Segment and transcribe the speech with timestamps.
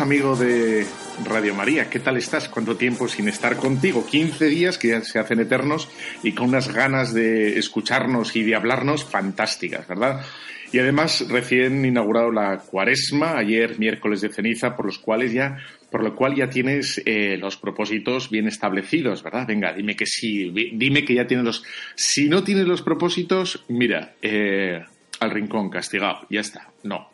[0.00, 0.86] Amigo de
[1.24, 1.88] Radio María.
[1.88, 2.48] ¿Qué tal estás?
[2.48, 4.04] ¿Cuánto tiempo sin estar contigo?
[4.04, 5.88] 15 días que ya se hacen eternos
[6.22, 10.24] y con unas ganas de escucharnos y de hablarnos fantásticas, ¿verdad?
[10.72, 15.58] Y además recién inaugurado la cuaresma, ayer miércoles de ceniza, por los cuales ya,
[15.90, 19.46] por lo cual ya tienes eh, los propósitos bien establecidos, ¿verdad?
[19.46, 21.64] Venga, dime que sí, dime que ya tienes los.
[21.94, 24.82] Si no tienes los propósitos, mira, eh,
[25.20, 26.70] al rincón, castigado, ya está.
[26.82, 27.13] No,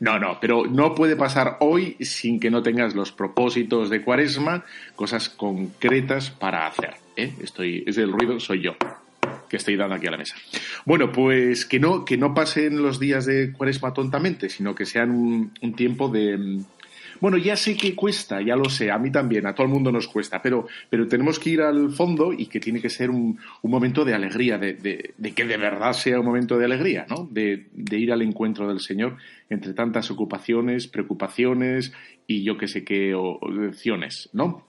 [0.00, 4.64] no, no, pero no puede pasar hoy sin que no tengas los propósitos de cuaresma,
[4.96, 6.94] cosas concretas para hacer.
[7.16, 7.32] ¿eh?
[7.42, 8.76] Estoy, es el ruido, soy yo
[9.48, 10.36] que estoy dando aquí a la mesa.
[10.84, 15.10] Bueno, pues que no, que no pasen los días de cuaresma tontamente, sino que sean
[15.10, 16.60] un tiempo de,
[17.20, 19.92] bueno, ya sé que cuesta, ya lo sé, a mí también, a todo el mundo
[19.92, 23.38] nos cuesta, pero, pero tenemos que ir al fondo y que tiene que ser un,
[23.62, 27.28] un momento de alegría, de, de, que de verdad sea un momento de alegría, ¿no?
[27.30, 29.16] De, de, ir al encuentro del Señor
[29.48, 31.92] entre tantas ocupaciones, preocupaciones
[32.26, 34.66] y yo que sé qué opciones, ¿no?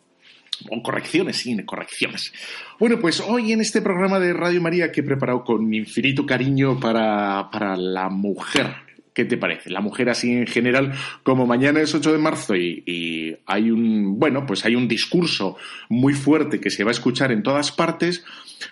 [0.69, 2.31] O correcciones, sí, correcciones.
[2.79, 6.79] Bueno, pues hoy en este programa de Radio María que he preparado con infinito cariño
[6.79, 8.67] para, para la mujer,
[9.13, 9.69] ¿Qué te parece?
[9.69, 14.45] La mujer así en general, como mañana es 8 de marzo y, hay un, bueno,
[14.45, 15.57] pues hay un discurso
[15.89, 18.23] muy fuerte que se va a escuchar en todas partes,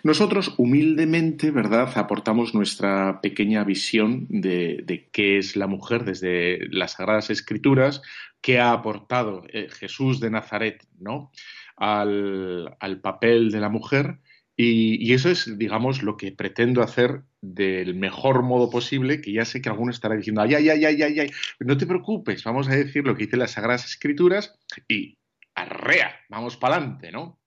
[0.03, 7.29] nosotros humildemente, ¿verdad?, aportamos nuestra pequeña visión de, qué es la mujer desde las Sagradas
[7.29, 8.01] Escrituras,
[8.39, 11.31] qué ha aportado eh, Jesús de Nazaret, ¿no?,
[11.75, 14.19] al papel de la mujer
[14.61, 19.61] y, eso es, digamos, lo que pretendo hacer del mejor modo posible, que ya sé
[19.61, 21.31] que alguno estará diciendo, ay, ay, ay, ay, ay, ay,
[21.61, 24.59] no te preocupes, vamos a decir lo que dice las Sagradas Escrituras
[24.89, 25.17] y
[25.55, 27.39] arrea, vamos para adelante, ¿no?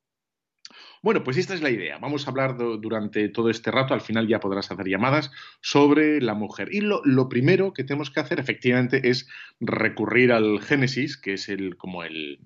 [1.02, 1.98] Bueno, pues esta es la idea.
[1.98, 6.32] Vamos a hablar durante todo este rato, al final ya podrás hacer llamadas sobre la
[6.32, 6.68] mujer.
[6.72, 9.28] Y lo, primero que tenemos que hacer, efectivamente, es
[9.60, 12.38] recurrir al Génesis, que es el, como el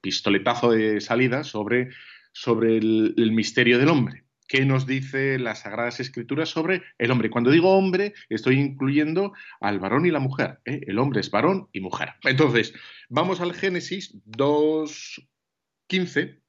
[0.00, 1.88] pistoletazo de salida sobre
[2.34, 4.24] sobre el, misterio del hombre.
[4.46, 7.30] ¿Qué nos dice las Sagradas Escrituras sobre el hombre?
[7.30, 10.58] Cuando digo hombre, estoy incluyendo al varón y la mujer.
[10.66, 10.82] ¿eh?
[10.86, 12.10] El hombre es varón y mujer.
[12.24, 12.74] Entonces,
[13.08, 16.42] vamos al Génesis 2.15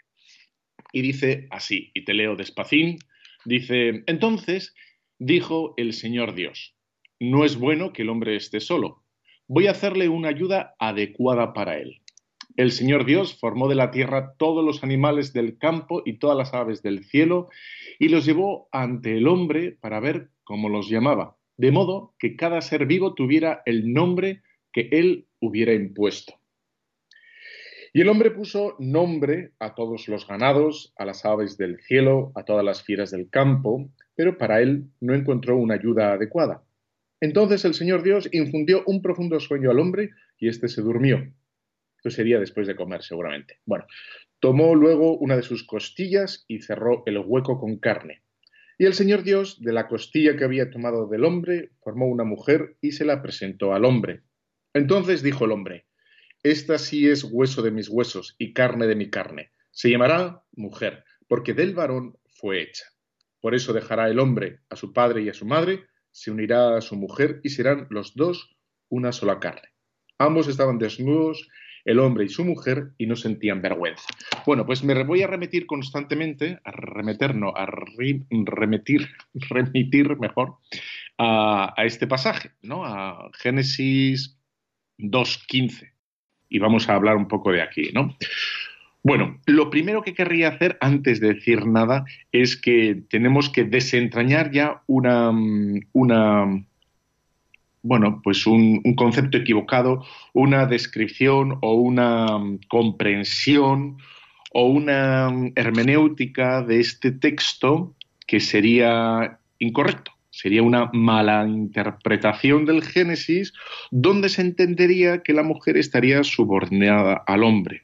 [0.92, 2.98] y dice así, y te leo despacín,
[3.46, 4.76] dice, entonces
[5.20, 6.76] dijo el Señor Dios,
[7.20, 9.04] no es bueno que el hombre esté solo,
[9.48, 12.02] voy a hacerle una ayuda adecuada para él.
[12.58, 16.54] El Señor Dios formó de la tierra todos los animales del campo y todas las
[16.54, 17.50] aves del cielo
[18.00, 22.62] y los llevó ante el hombre para ver cómo los llamaba, de modo que cada
[22.62, 26.36] ser vivo tuviera el nombre que él hubiera impuesto.
[27.92, 32.44] Y el hombre puso nombre a todos los ganados, a las aves del cielo, a
[32.44, 36.64] todas las fieras del campo, pero para él no encontró una ayuda adecuada.
[37.20, 41.34] Entonces el Señor Dios infundió un profundo sueño al hombre y éste se durmió
[42.10, 43.60] sería después de comer, seguramente.
[43.66, 43.86] Bueno,
[44.40, 48.22] tomó luego una de sus costillas y cerró el hueco con carne.
[48.78, 52.78] Y el Señor Dios, de la costilla que había tomado del hombre, formó una mujer
[52.82, 54.24] y se la presentó al hombre.
[54.74, 55.86] Entonces dijo el hombre,
[56.44, 59.52] Esta sí es hueso de mis huesos y carne de mi carne.
[59.72, 62.86] Se llamará mujer, porque del varón fue hecha.
[63.40, 66.82] Por eso dejará el hombre a su padre y a su madre, se unirá a
[66.82, 68.58] su mujer y serán los dos
[68.90, 69.70] una sola carne.
[70.18, 71.48] Ambos estaban desnudos
[71.86, 74.08] el hombre y su mujer y no sentían vergüenza.
[74.46, 79.08] Bueno, pues me voy a remitir constantemente, a remeter, no, a remitir,
[79.50, 80.56] remitir mejor,
[81.18, 82.84] a, este pasaje, ¿no?
[82.84, 84.38] A Génesis
[84.98, 85.92] 2.15.
[86.50, 88.18] Y vamos a hablar un poco de aquí, ¿no?
[89.04, 94.52] Bueno, lo primero que querría hacer antes de decir nada es que tenemos que desentrañar
[94.52, 95.32] ya una,
[95.94, 96.66] una
[97.86, 100.04] bueno, pues un, concepto equivocado,
[100.34, 103.98] una descripción o una mm, comprensión
[104.52, 107.94] o una mm, hermenéutica de este texto
[108.26, 110.12] que sería incorrecto.
[110.32, 113.54] sería una mala interpretación del Génesis
[113.92, 117.84] donde se entendería que la mujer estaría subordinada al hombre.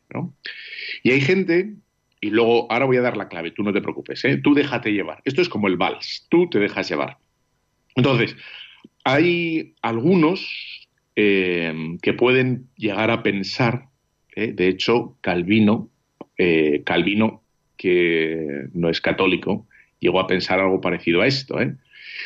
[1.03, 1.75] Y hay gente,
[2.19, 4.37] y luego ahora voy a dar la clave, tú no te preocupes, ¿eh?
[4.43, 5.21] tú déjate llevar.
[5.25, 7.17] Esto es como el vals, tú te dejas llevar.
[7.95, 8.35] Entonces,
[9.03, 13.87] hay algunos eh, que pueden llegar a pensar,
[14.35, 14.51] ¿eh?
[14.53, 15.89] de hecho, Calvino,
[16.85, 17.43] Calvino,
[17.77, 19.67] que no es católico,
[19.99, 21.61] llegó a pensar algo parecido a esto.
[21.61, 21.75] ¿eh?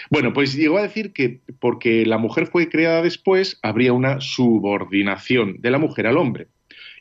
[0.10, 5.62] Bueno, pues llegó a decir que porque la mujer fue creada después, habría una subordinación
[5.62, 6.48] de la mujer al hombre.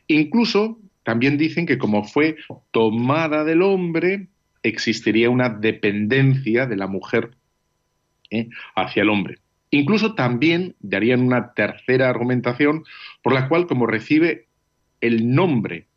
[0.07, 2.35] Incluso también dicen que como fue
[2.71, 4.27] tomada del hombre,
[4.63, 7.31] existiría una dependencia de la mujer
[8.29, 8.49] ¿eh?
[8.75, 9.37] hacia el hombre.
[9.71, 12.83] Incluso también darían una tercera argumentación
[13.21, 14.47] por la cual, como recibe
[15.01, 15.87] el nombre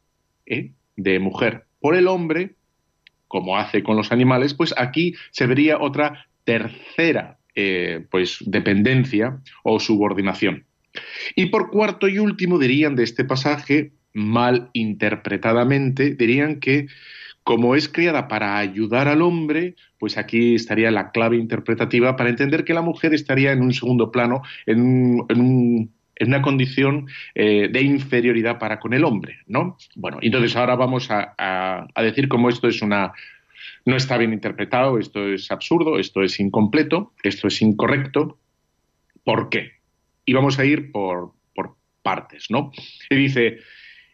[0.47, 0.73] ¿eh?
[0.97, 2.55] de mujer por el hombre,
[3.29, 9.81] como hace con los animales, pues aquí se vería otra tercera eh, pues dependencia o
[9.81, 10.65] subordinación.
[11.37, 16.87] Y por cuarto y último dirían de este pasaje, mal interpretadamente, dirían que
[17.48, 22.62] como es criada para ayudar al hombre, pues aquí estaría la clave interpretativa para entender
[22.62, 25.24] que la mujer estaría en un segundo plano, en,
[26.20, 29.78] una condición eh, de inferioridad para con el hombre, ¿no?
[29.96, 33.14] Bueno, entonces ahora vamos a, a decir cómo esto es una
[33.86, 38.38] no está bien interpretado, esto es absurdo, esto es incompleto, esto es incorrecto.
[39.24, 39.70] ¿Por qué?
[40.26, 41.32] Y vamos a ir por,
[42.02, 42.72] partes, ¿no?
[43.08, 43.60] Y dice,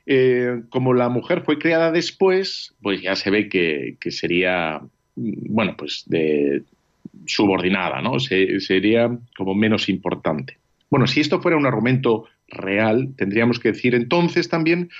[0.06, 4.82] eh, como la mujer fue creada después, pues ya se ve que, sería,
[5.16, 6.62] bueno, pues de
[7.26, 8.18] subordinada, ¿no?
[8.20, 10.58] sería como menos importante.
[10.90, 14.90] Bueno, si esto fuera un argumento real, tendríamos que decir entonces también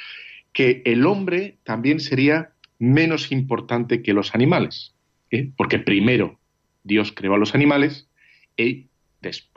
[0.53, 4.95] que el hombre también sería menos importante que los animales,
[5.31, 5.51] ¿eh?
[5.57, 6.39] porque primero
[6.83, 8.09] Dios creó a los animales
[8.57, 8.87] y,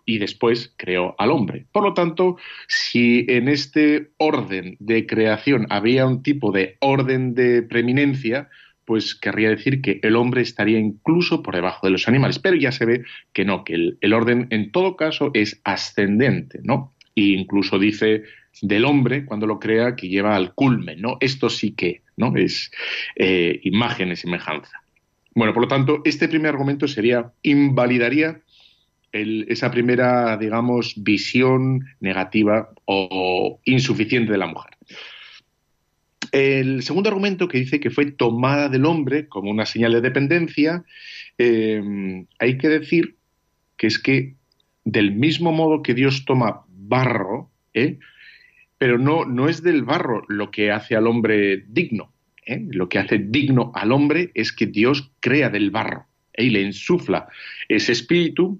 [0.08, 1.66] y después creó al hombre.
[1.72, 2.38] Por lo tanto,
[2.68, 8.50] si en este orden de creación había un tipo de orden de preeminencia,
[8.86, 12.40] pues querría decir que el hombre estaría incluso por debajo de los animales.
[12.40, 16.94] Pero ya se ve que no, que el, orden en todo caso es ascendente, ¿no?
[17.14, 18.24] E incluso dice
[18.62, 21.18] del hombre cuando lo crea que lleva al culmen, ¿no?
[21.20, 22.34] Esto sí que, ¿no?
[22.38, 22.72] Es
[23.18, 24.82] eh, imagen y semejanza.
[25.36, 28.40] Bueno, por lo tanto, este primer argumento sería, invalidaría
[29.12, 34.74] esa primera, digamos, visión negativa o insuficiente de la mujer.
[36.32, 40.84] El segundo argumento que dice que fue tomada del hombre como una señal de dependencia,
[41.38, 43.16] eh, hay que decir
[43.78, 44.36] que es que
[44.84, 48.00] del mismo modo que Dios toma barro, ¿eh?
[48.78, 52.14] pero no, no es del barro lo que hace al hombre digno.
[52.46, 52.66] ¿eh?
[52.72, 56.46] Lo que hace digno al hombre es que Dios crea del barro ¿eh?
[56.46, 57.28] y le insufla
[57.68, 58.60] ese espíritu.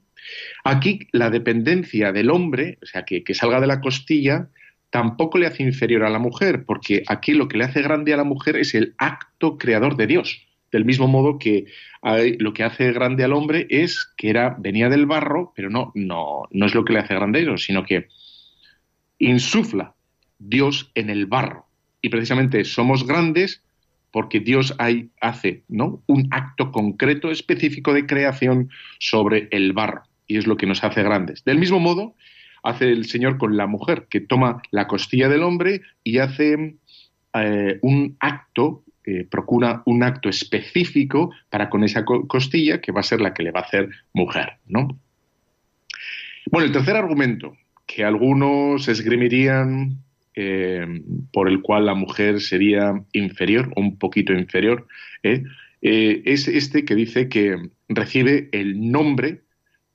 [0.64, 4.50] Aquí la dependencia del hombre, o sea, que, salga de la costilla,
[4.90, 8.18] tampoco le hace inferior a la mujer, porque aquí lo que le hace grande a
[8.18, 10.44] la mujer es el acto creador de Dios.
[10.72, 11.66] Del mismo modo que
[12.40, 16.44] lo que hace grande al hombre es que era, venía del barro, pero no, no,
[16.52, 18.08] no es lo que le hace grande a Dios, sino que
[19.20, 19.96] insufla
[20.40, 21.68] Dios en el barro.
[22.02, 23.64] Y precisamente somos grandes
[24.12, 24.76] porque Dios
[25.22, 26.02] hace ¿no?
[26.08, 28.70] un acto concreto, específico de creación
[29.00, 30.04] sobre el barro.
[30.28, 31.44] Y es lo que nos hace grandes.
[31.44, 32.16] Del mismo modo,
[32.64, 36.76] hace el Señor con la mujer, que toma la costilla del hombre y hace
[37.34, 43.04] eh, un acto, eh, procura un acto específico para con esa costilla, que va a
[43.04, 44.58] ser la que le va a hacer mujer.
[44.68, 45.00] ¿no?
[46.52, 47.56] Bueno, el tercer argumento
[47.86, 50.00] que algunos esgrimirían
[50.36, 54.88] eh, por el cual la mujer sería inferior o un poquito inferior,
[55.24, 57.58] es este que dice que
[57.88, 59.42] recibe el nombre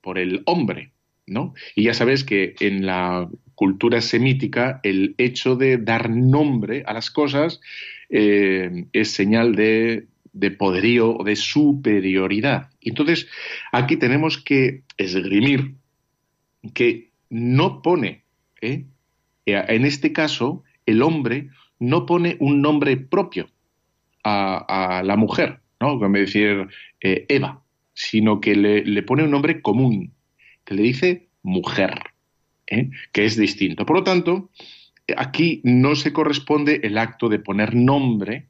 [0.03, 0.91] por el hombre,
[1.25, 1.55] ¿no?
[1.75, 7.09] Y ya sabes que en la cultura semítica el hecho de dar nombre a las
[7.09, 7.61] cosas
[8.09, 12.69] es señal de, de poderío o de superioridad.
[12.81, 13.27] Entonces,
[13.71, 15.73] aquí tenemos que esgrimir
[16.75, 18.23] que no pone
[18.63, 18.85] eh,
[19.45, 23.49] en este caso, el hombre no pone un nombre propio
[24.23, 25.99] a, la mujer, ¿no?
[25.99, 26.67] Como decir
[27.01, 27.61] eh, Eva,
[27.93, 30.13] sino que le, pone un nombre común,
[30.65, 31.99] que le dice mujer,
[32.67, 32.89] ¿eh?
[33.11, 33.85] que es distinto.
[33.85, 34.49] Por lo tanto,
[35.17, 38.47] aquí no se corresponde el acto de poner nombre,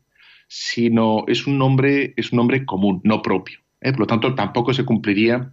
[0.48, 3.60] sino es un nombre, es un nombre común, no propio.
[3.82, 5.52] Por lo tanto, tampoco se cumpliría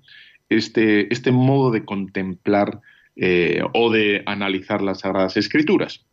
[0.49, 2.81] este, este modo de contemplar
[3.17, 6.05] eh, o de analizar las Sagradas Escrituras.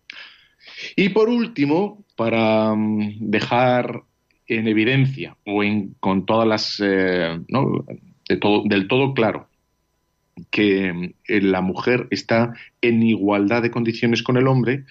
[0.96, 4.04] Y por último, para mm, dejar
[4.48, 5.62] en evidencia o
[6.00, 7.40] con todas las, eh,
[8.66, 9.50] del todo claro,
[10.52, 14.86] que eh, la mujer está en igualdad de condiciones con el hombre,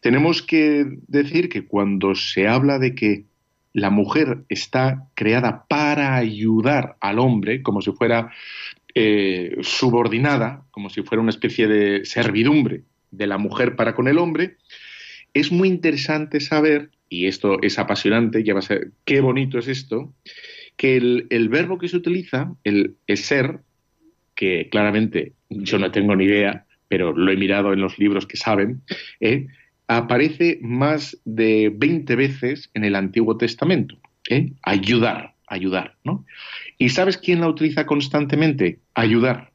[0.00, 3.24] tenemos que decir que cuando se habla de que
[3.72, 8.32] la mujer está creada para ayudar al hombre, como si fuera
[8.94, 14.16] eh, subordinada, como si fuera una especie de servidumbre de la mujer para con el
[14.16, 14.56] hombre,
[15.34, 20.12] es muy interesante saber, y esto es apasionante, ya va a qué bonito es esto,
[20.76, 23.60] que el, verbo que se utiliza, el, ser,
[24.34, 28.36] que claramente yo no tengo ni idea, pero lo he mirado en los libros que
[28.36, 28.82] saben,
[29.20, 29.46] eh,
[29.88, 33.96] aparece más de 20 veces en el Antiguo Testamento.
[34.28, 34.52] ¿eh?
[34.62, 36.24] Ayudar, ayudar, ¿no?
[36.78, 38.80] ¿Y sabes quién la utiliza constantemente?
[38.94, 39.52] Ayudar.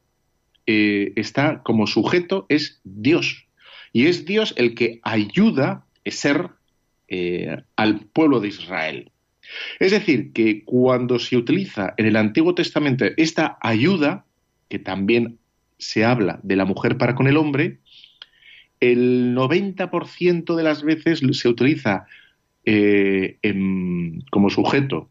[0.66, 3.46] Eh, está como sujeto, es Dios.
[3.92, 6.50] Y es Dios el que ayuda, es ser,
[7.14, 9.12] eh, al pueblo de Israel.
[9.78, 14.24] Es decir, que cuando se utiliza en el Antiguo Testamento esta ayuda,
[14.70, 15.38] que también
[15.76, 17.80] se habla de la mujer para con el hombre,
[18.80, 22.06] el 90% de las veces se utiliza
[22.64, 23.36] eh,
[24.30, 25.10] como sujeto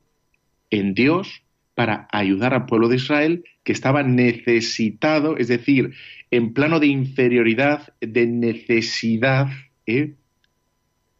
[0.72, 1.43] en Dios
[1.75, 5.93] para ayudar al pueblo de Israel que estaba necesitado, es decir,
[6.31, 9.50] en plano de inferioridad, de necesidad,
[9.86, 10.15] ¿eh?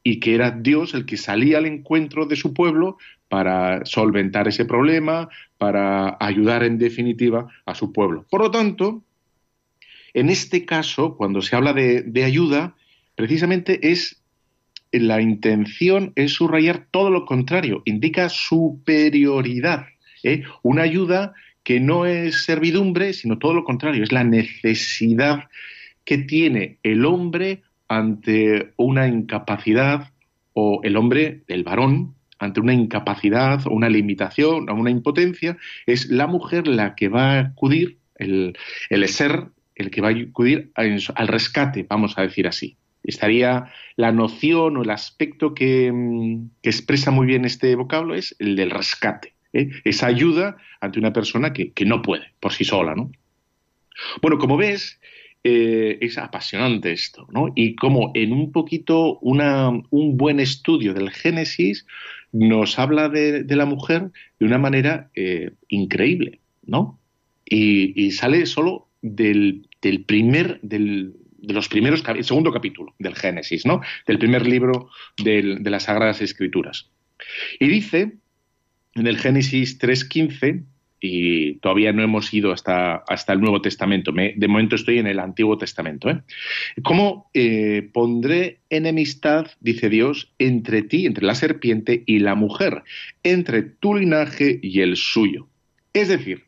[0.04, 4.66] Y que era Dios el que salía al encuentro de su pueblo para solventar ese
[4.66, 8.26] problema, para ayudar en definitiva a su pueblo.
[8.30, 9.04] Por lo tanto,
[10.14, 12.76] en este caso, cuando se habla de, ayuda,
[13.16, 14.22] precisamente es
[14.92, 19.86] la intención es subrayar todo lo contrario, indica superioridad.
[20.24, 20.44] ¿eh?
[20.64, 25.48] Una ayuda que no es servidumbre, sino todo lo contrario, es la necesidad
[26.04, 30.14] que tiene el hombre ante una incapacidad
[30.54, 36.10] o el hombre, el varón, ante una incapacidad o una limitación o una impotencia, es
[36.10, 38.58] la mujer la que va a acudir, el,
[38.90, 42.78] el ser el que va a acudir al rescate, vamos a decir así.
[43.04, 45.92] Estaría la noción o el aspecto que,
[46.64, 49.34] expresa muy bien este vocablo es el del rescate.
[49.52, 49.70] ¿eh?
[49.84, 52.96] Esa ayuda ante una persona que, no puede por sí sola.
[52.96, 53.12] ¿no?
[54.22, 55.00] Bueno, como ves,
[55.44, 57.52] eh, es apasionante esto, ¿no?
[57.56, 61.86] Y como en un poquito un buen estudio del Génesis
[62.32, 67.00] nos habla de, la mujer de una manera eh, increíble, ¿no?
[67.44, 69.68] Y, y, sale solo del,
[70.06, 73.82] primer, del, de los primeros, el segundo capítulo del Génesis, ¿no?
[74.08, 76.90] Del primer libro de las Sagradas Escrituras.
[77.60, 78.14] Y dice,
[78.96, 80.64] en el Génesis 3.15,
[81.02, 85.20] y todavía no hemos ido hasta, hasta el Nuevo Testamento, de momento estoy en el
[85.20, 86.22] Antiguo Testamento, ¿eh?
[86.84, 92.84] ¿Cómo eh, pondré enemistad, dice Dios, entre ti, entre la serpiente y la mujer,
[93.24, 95.48] entre tu linaje y el suyo?
[95.94, 96.44] Es decir,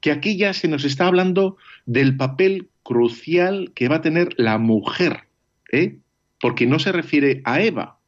[0.00, 4.56] que aquí ya se nos está hablando del papel crucial que va a tener la
[4.56, 5.24] mujer,
[5.70, 5.98] ¿eh?
[6.40, 8.00] porque no se refiere a Eva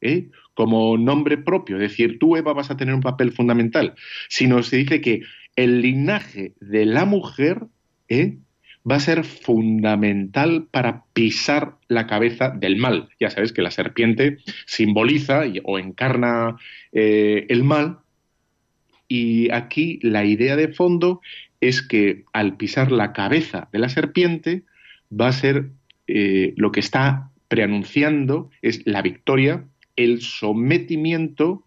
[0.00, 0.28] ¿eh?
[0.54, 3.94] Como nombre propio, es decir, tú Eva vas a tener un papel fundamental,
[4.28, 5.22] sino se dice que
[5.56, 7.62] el linaje de la mujer
[8.08, 8.36] ¿eh?
[8.88, 13.08] va a ser fundamental para pisar la cabeza del mal.
[13.18, 16.56] Ya sabes que la serpiente simboliza o encarna
[16.92, 17.98] el mal,
[19.10, 21.20] y aquí la idea de fondo
[21.60, 24.62] es que al pisar la cabeza de la serpiente
[25.12, 25.70] va a ser
[26.06, 29.64] eh, lo que está preanunciando es la victoria,
[30.04, 31.64] el sometimiento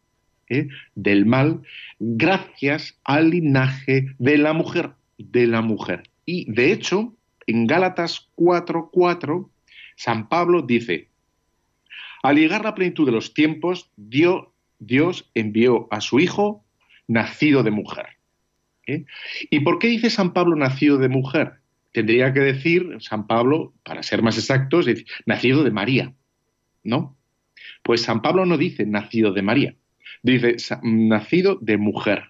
[0.49, 1.61] eh, del mal
[1.99, 6.03] gracias al linaje de la mujer, de la mujer.
[6.25, 7.13] Y de hecho,
[7.47, 9.49] en Gálatas 4:4,
[9.95, 11.09] San Pablo dice,
[12.23, 16.63] al llegar la plenitud de los tiempos, Dios envió a su Hijo
[17.07, 18.07] nacido de mujer.
[18.87, 19.05] ¿eh?
[19.49, 21.59] ¿Y por qué dice San Pablo nacido de mujer?
[21.91, 24.87] Tendría que decir San Pablo, para ser más exactos,
[25.25, 26.13] nacido de María,
[26.83, 27.15] ¿no?
[27.83, 29.75] Pues San Pablo no dice nacido de María,
[30.21, 32.23] dice nacido de mujer,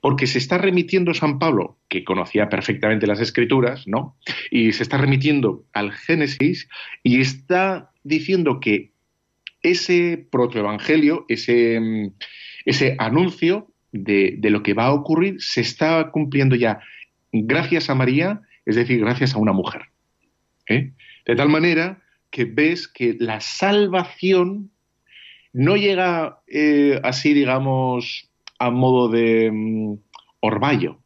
[0.00, 4.16] porque se está remitiendo San Pablo, que conocía perfectamente las escrituras, ¿no?
[4.50, 6.68] Y se está remitiendo al Génesis
[7.02, 8.92] y está diciendo que
[9.62, 12.12] ese protoevangelio, ese,
[12.64, 16.80] ese anuncio, de, lo que va a ocurrir se está cumpliendo ya
[17.32, 19.82] gracias a María, es decir, gracias a una mujer.
[20.68, 20.92] ¿eh?
[21.26, 24.70] De tal manera que ves que la salvación
[25.52, 28.28] no llega eh, así, digamos,
[28.58, 29.94] a modo de mm,
[30.40, 30.98] orvallo,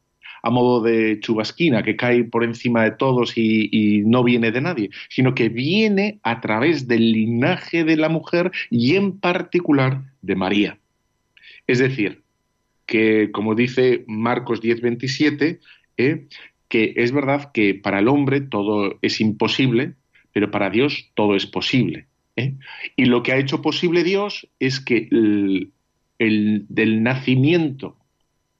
[0.43, 4.89] a modo de chubasquina que cae por encima de todos y, no viene de nadie,
[5.09, 10.77] sino que viene a través del linaje de la mujer y en particular de María.
[11.65, 12.21] Es decir,
[12.85, 15.59] que, como dice Marcos 10:27,
[15.97, 16.27] ¿eh?
[16.69, 19.95] que es verdad que para el hombre todo es imposible,
[20.31, 22.05] pero para Dios todo es posible.
[22.35, 22.55] ¿Eh?
[22.95, 25.71] Y lo que ha hecho posible Dios es que el,
[26.17, 27.97] del nacimiento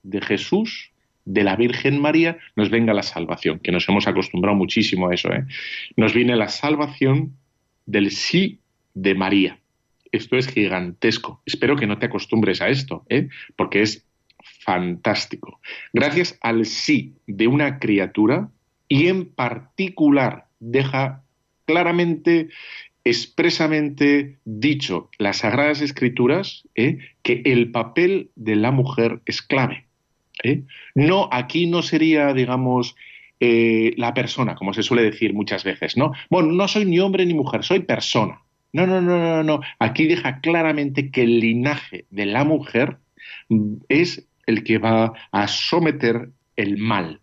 [0.03, 0.91] de Jesús,
[1.25, 5.31] de la Virgen María, nos venga la salvación, que nos hemos acostumbrado muchísimo a eso.
[5.33, 5.45] ¿eh?
[5.95, 7.35] Nos viene la salvación
[7.85, 8.59] del sí
[8.93, 9.59] de María.
[10.11, 11.41] Esto es gigantesco.
[11.45, 13.27] Espero que no te acostumbres a esto, ¿eh?
[13.55, 14.05] porque es
[14.61, 15.59] fantástico.
[15.93, 18.49] Gracias al sí de una criatura
[18.87, 21.23] y en particular deja
[21.65, 22.49] claramente
[23.05, 26.97] expresamente dicho las Sagradas Escrituras ¿eh?
[27.21, 29.85] que el papel de la mujer es clave.
[30.43, 30.63] ¿eh?
[30.95, 32.95] No, aquí no sería, digamos,
[33.39, 36.13] eh, la persona, como se suele decir muchas veces, ¿no?
[36.29, 38.41] Bueno, no soy ni hombre ni mujer, soy persona.
[38.73, 39.61] No, no, no, no, no.
[39.79, 42.97] Aquí deja claramente que el linaje de la mujer
[43.87, 47.21] es el que va a someter el mal.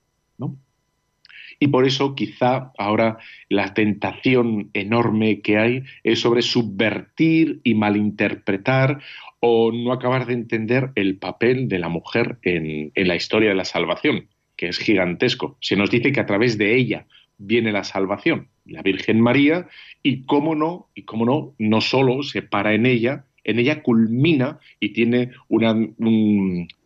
[1.63, 9.01] Y por eso quizá ahora la tentación enorme que hay es sobre subvertir y malinterpretar
[9.39, 13.55] o no acabar de entender el papel de la mujer en, en la historia de
[13.55, 14.27] la salvación,
[14.57, 15.57] que es gigantesco.
[15.61, 17.07] Se nos dice que a través de ella
[17.39, 19.69] viene la salvación, la Virgen María,
[20.03, 24.59] y cómo no, y cómo no, no solo se para en ella, en ella culmina
[24.81, 25.77] y tiene una,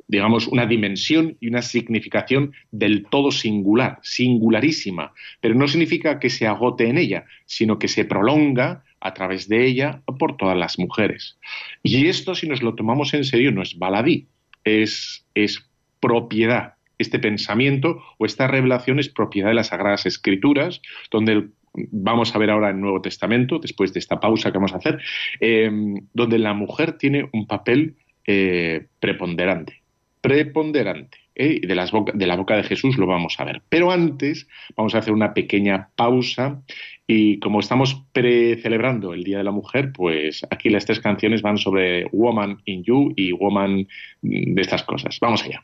[0.09, 6.47] digamos, una dimensión y una significación del todo singular, singularísima, pero no significa que se
[6.47, 11.39] agote en ella, sino que se prolonga a través de ella por todas las mujeres.
[11.83, 14.29] Y esto, si nos lo tomamos en serio, no es baladí,
[14.65, 15.69] es, es
[16.01, 16.75] propiedad.
[16.99, 22.51] Este pensamiento o esta revelación es propiedad de las Sagradas Escrituras, donde vamos a ver
[22.51, 24.99] ahora el Nuevo Testamento, después de esta pausa que vamos a hacer,
[25.41, 25.71] eh,
[26.15, 29.86] donde la mujer tiene un papel eh, preponderante
[30.27, 31.19] preponderante.
[31.37, 31.61] ¿eh?
[31.61, 33.63] De, las de la boca de Jesús lo vamos a ver.
[33.69, 36.63] Pero antes vamos a hacer una pequeña pausa
[37.07, 41.59] y como estamos precelebrando el Día de la Mujer, pues aquí las tres canciones van
[41.59, 43.87] sobre Woman in You y Woman
[44.23, 45.19] de estas cosas.
[45.21, 45.63] Vamos allá.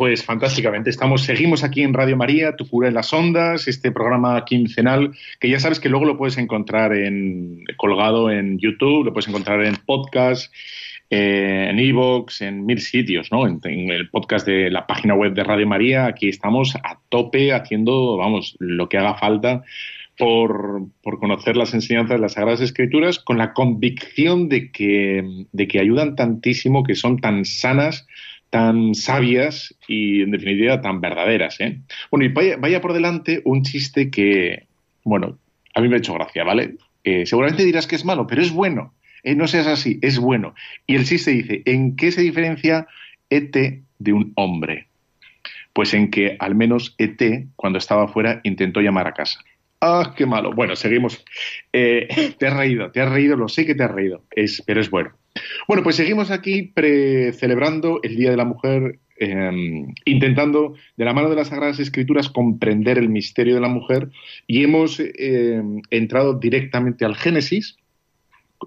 [0.00, 0.88] Pues fantásticamente.
[0.88, 5.50] Estamos, seguimos aquí en Radio María, Tu cura en las ondas, este programa quincenal que
[5.50, 9.76] ya sabes que luego lo puedes encontrar en, colgado en YouTube, lo puedes encontrar en
[9.76, 10.50] podcast,
[11.10, 13.46] eh, en Evox, en mil sitios, ¿no?
[13.46, 16.06] En, el podcast de la página web de Radio María.
[16.06, 19.64] Aquí estamos a tope haciendo, vamos, lo que haga falta
[20.16, 25.78] por, conocer las enseñanzas de las Sagradas Escrituras con la convicción de que, de que
[25.78, 28.06] ayudan tantísimo, que son tan sanas,
[28.50, 31.60] tan sabias y, en definitiva, tan verdaderas.
[31.60, 31.78] ¿eh?
[32.10, 34.66] Bueno, y vaya, por delante un chiste que,
[35.04, 35.38] bueno,
[35.74, 36.74] a mí me ha hecho gracia, ¿vale?
[37.04, 38.92] Eh, seguramente dirás que es malo, pero es bueno.
[39.22, 40.54] Eh, no seas así, es bueno.
[40.86, 42.88] Y el chiste dice, ¿en qué se diferencia
[43.30, 43.56] ET
[43.98, 44.88] de un hombre?
[45.72, 49.40] Pues en que al menos ET, cuando estaba fuera, intentó llamar a casa.
[49.80, 50.52] Ah, qué malo.
[50.52, 51.24] Bueno, seguimos.
[51.70, 54.90] te has reído, te has reído, lo sé que te has reído, es, pero es
[54.90, 55.12] bueno.
[55.68, 61.30] Bueno, pues seguimos aquí celebrando el Día de la Mujer, em, intentando, de la mano
[61.30, 64.08] de las Sagradas Escrituras, comprender el misterio de la mujer
[64.46, 67.76] y hemos em, entrado directamente al Génesis,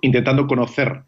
[0.01, 1.03] intentando conocer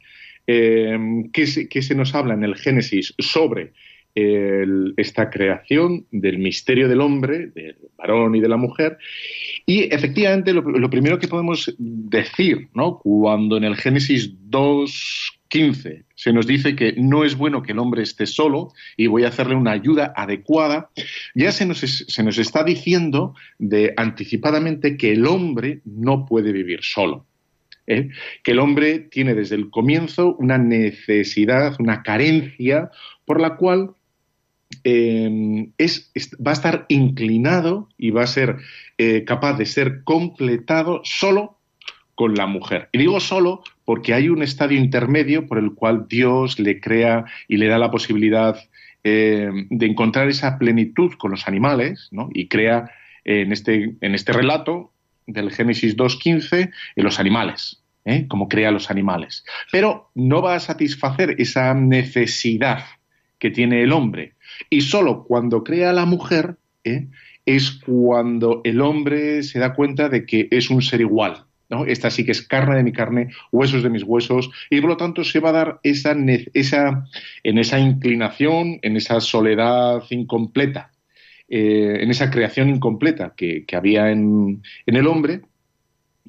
[0.47, 3.73] em, qué, se, nos habla en el Génesis sobre
[4.17, 8.97] esta creación del misterio del hombre, del varón y de la mujer.
[9.65, 12.99] Y efectivamente lo, lo primero que podemos decir, ¿no?
[12.99, 17.79] cuando en el Génesis 2, 15 se nos dice que no es bueno que el
[17.79, 20.89] hombre esté solo y voy a hacerle una ayuda adecuada,
[21.33, 26.83] ya se nos, se nos está diciendo de anticipadamente que el hombre no puede vivir
[26.83, 27.25] solo.
[27.87, 28.09] ¿eh?
[28.43, 32.91] Que el hombre tiene desde el comienzo una necesidad, una carencia
[33.23, 33.91] por la cual
[34.83, 36.11] es,
[36.45, 38.57] va a estar inclinado y va a ser
[38.97, 41.57] eh, capaz de ser completado solo
[42.13, 42.89] con la mujer.
[42.91, 47.57] Y digo solo porque hay un estadio intermedio por el cual Dios le crea y
[47.57, 48.57] le da la posibilidad
[49.03, 52.29] eh, de encontrar esa plenitud con los animales, ¿no?
[52.33, 52.91] Y crea
[53.23, 54.91] en, este, en este relato
[55.27, 58.27] del Génesis 2.15 los animales, ¿eh?
[58.27, 59.43] como crea los animales.
[59.71, 62.83] Pero no va a satisfacer esa necesidad
[63.39, 64.33] que tiene el hombre.
[64.69, 67.07] Y solo cuando crea a la mujer ¿eh?
[67.45, 71.45] es cuando el hombre se da cuenta de que es un ser igual,
[71.87, 74.97] esta sí que es carne de mi carne, huesos de mis huesos, y por lo
[74.97, 76.15] tanto se va a dar esa,
[76.53, 77.05] esa
[77.43, 80.91] en esa inclinación, en esa soledad incompleta,
[81.47, 85.41] eh, en esa creación incompleta que, había en, el hombre,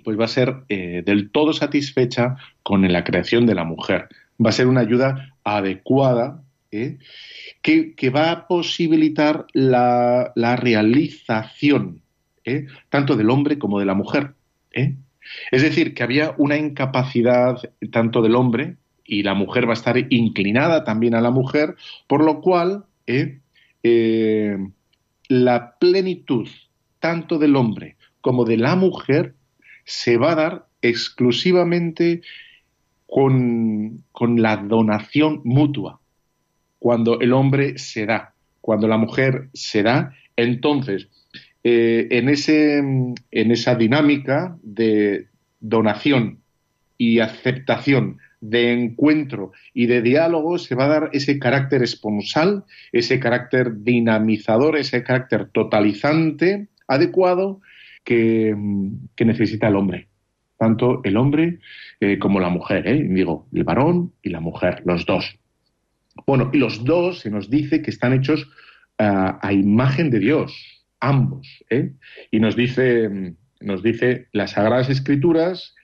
[0.05, 4.09] pues va a ser eh, del todo satisfecha con la creación de la mujer.
[4.45, 6.99] Va a ser una ayuda adecuada ¿eh?
[7.63, 12.03] que, va a posibilitar la, la realización
[12.91, 14.35] tanto del hombre como de la mujer.
[15.51, 17.59] Es decir, que había una incapacidad
[17.91, 22.25] tanto del hombre y la mujer va a estar inclinada también a la mujer, por
[22.25, 23.41] lo cual eh,
[23.83, 24.59] eh,
[25.29, 26.49] la plenitud
[26.99, 29.35] tanto del hombre como de la mujer
[29.85, 32.23] se va a dar exclusivamente
[33.07, 34.05] con,
[34.37, 36.01] la donación mutua.
[36.79, 41.09] Cuando el hombre se da, cuando la mujer se da, entonces
[41.69, 45.27] eh, en, ese, en esa dinámica de
[45.59, 46.39] donación
[46.97, 53.19] y aceptación, de encuentro y de diálogo, se va a dar ese carácter esponsal, ese
[53.19, 57.61] carácter dinamizador, ese carácter totalizante adecuado
[58.05, 58.55] que,
[59.19, 60.07] necesita el hombre.
[60.59, 61.59] Tanto el hombre
[61.99, 63.05] eh, como la mujer, ¿eh?
[63.11, 65.37] digo, el varón y la mujer, los dos.
[66.29, 68.49] Bueno, y los dos se nos dice que están hechos
[68.99, 70.76] a imagen de Dios,
[71.09, 71.65] ambos.
[71.71, 71.93] ¿eh?
[72.31, 75.75] Y nos dice, nos dice las Sagradas Escrituras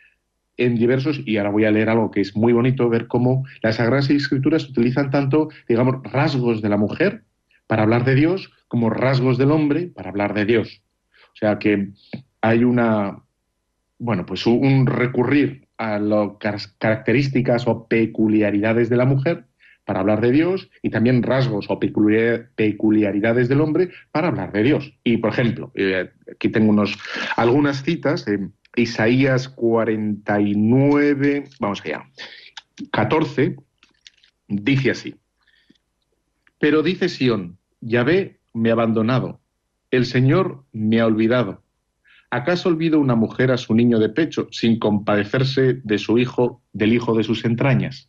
[0.57, 3.77] en diversos, y ahora voy a leer algo que es muy bonito, ver cómo las
[3.77, 7.25] Sagradas Escrituras utilizan tanto, digamos, rasgos de la mujer
[7.67, 10.83] para hablar de Dios, como rasgos del hombre para hablar de Dios.
[11.33, 11.91] O sea que
[12.41, 13.23] hay una,
[13.99, 19.47] bueno, pues un recurrir a las características o peculiaridades de la mujer
[19.85, 24.95] para hablar de Dios y también rasgos o peculiaridades del hombre para hablar de Dios.
[25.05, 26.97] Y, por ejemplo, eh, aquí tengo unos,
[27.37, 32.09] algunas citas de Isaías 49, vamos allá,
[32.91, 33.57] 14,
[34.49, 35.15] dice así,
[36.59, 39.41] pero dice Sión, Yahvé me ha abandonado,
[39.91, 41.63] el Señor me ha olvidado.
[42.31, 46.95] ¿Acaso olvido una mujer a su niño de pecho sin compadecerse de su hijo, del
[46.95, 48.09] hijo de sus entrañas?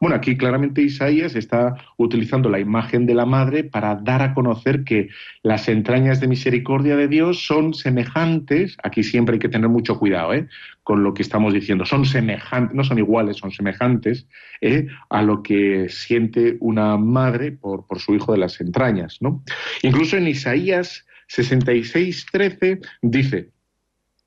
[0.00, 4.84] Bueno, aquí claramente Isaías está utilizando la imagen de la madre para dar a conocer
[4.84, 5.08] que
[5.42, 10.34] las entrañas de misericordia de Dios son semejantes, aquí siempre hay que tener mucho cuidado
[10.34, 10.48] ¿eh?
[10.84, 14.28] con lo que estamos diciendo, son semejantes, no son iguales, son semejantes
[14.60, 14.86] ¿eh?
[15.10, 19.18] a lo que siente una madre por, por su hijo de las entrañas.
[19.20, 19.42] ¿no?
[19.82, 23.50] Incluso en Isaías 66, 13 dice,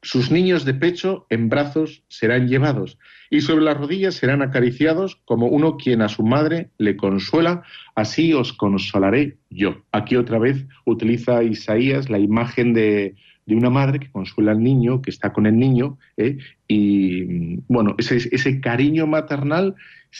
[0.01, 2.97] sus niños de pecho en brazos serán llevados
[3.29, 7.63] y sobre las rodillas serán acariciados como uno quien a su madre le consuela,
[7.95, 9.83] así os consolaré yo.
[9.91, 13.15] Aquí otra vez utiliza Isaías la imagen de
[13.47, 16.37] una madre que consuela al niño, que está con el niño, ¿eh?
[16.67, 19.75] y bueno, ese, ese cariño maternal,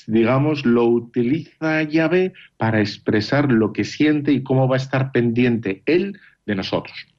[0.08, 5.82] digamos, lo utiliza Yahvé para expresar lo que siente y cómo va a estar pendiente
[5.86, 7.11] él de nosotros.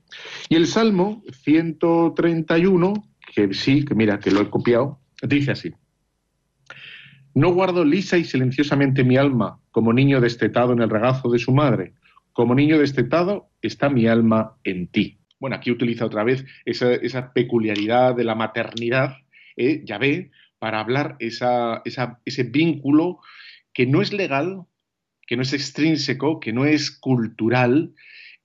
[0.49, 2.95] Y el Salmo 131,
[3.35, 5.73] que sí, que mira, que lo he copiado, dice así.
[7.35, 11.53] No guardo lisa y silenciosamente mi alma como niño destetado en el regazo de su
[11.53, 11.95] madre.
[12.33, 15.19] Como niño destetado está mi alma en ti.
[15.41, 19.17] Bueno, aquí utiliza otra vez esa, peculiaridad de la maternidad,
[19.57, 19.83] ¿eh?
[19.85, 23.19] ya ve, para hablar ese vínculo
[23.73, 24.63] que no es legal,
[25.27, 27.93] que no es extrínseco, que no es cultural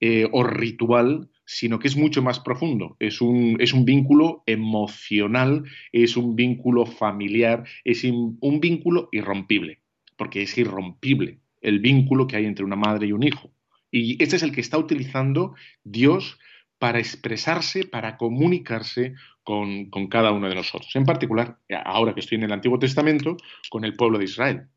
[0.00, 2.98] eh, o ritual, sino que es mucho más profundo.
[3.00, 9.80] Es un, es un vínculo emocional, es un vínculo familiar, es un vínculo irrompible,
[10.18, 13.50] porque es irrompible el vínculo que hay entre una madre y un hijo.
[13.90, 16.38] Y este es el que está utilizando Dios
[16.78, 20.94] para expresarse, para comunicarse con, cada uno de nosotros.
[20.96, 23.38] En particular, ahora que estoy en el Antiguo Testamento,
[23.70, 24.68] con el pueblo de Israel.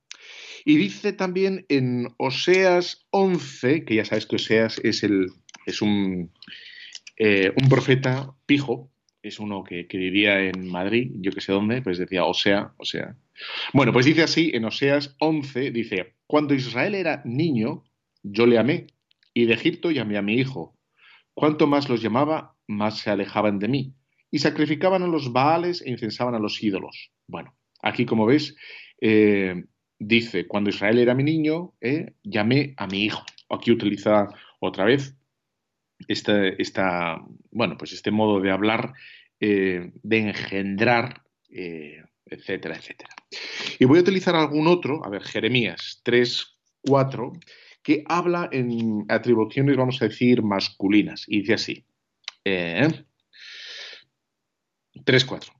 [0.63, 5.31] Y dice también en Oseas 11, que ya sabes que Oseas es, el,
[5.65, 6.31] es un,
[7.17, 11.97] eh, un profeta pijo, es uno que, vivía en Madrid, yo que sé dónde, pues
[11.97, 13.15] decía Osea, Osea.
[13.73, 17.83] Bueno, pues dice así en Oseas 11, dice, cuando Israel era niño,
[18.23, 18.87] yo le amé,
[19.33, 20.75] y de Egipto llamé a mi hijo.
[21.33, 23.93] Cuanto más los llamaba, más se alejaban de mí,
[24.31, 27.11] y sacrificaban a los baales e incensaban a los ídolos.
[27.27, 28.55] Bueno, aquí como ves,
[28.99, 29.63] eh,
[29.99, 33.23] dice, cuando Israel era mi niño, eh, llamé a mi hijo.
[33.49, 35.15] Aquí utiliza otra vez
[36.07, 37.17] este, esta,
[37.51, 38.93] bueno, pues este modo de hablar,
[39.39, 43.13] eh, de engendrar, etcétera, etcétera.
[43.79, 47.33] Y voy a utilizar algún otro, a ver, Jeremías 3, 4,
[47.83, 51.25] que habla en atribuciones, vamos a decir, masculinas.
[51.27, 51.85] Y dice así.
[52.45, 52.87] Eh,
[54.93, 55.51] 3.4.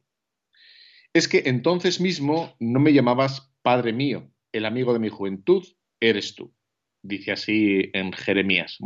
[1.13, 5.65] Es que entonces mismo no me llamabas Padre mío, el amigo de mi juventud,
[5.99, 6.53] eres tú.
[7.03, 8.77] Dice así en Jeremías.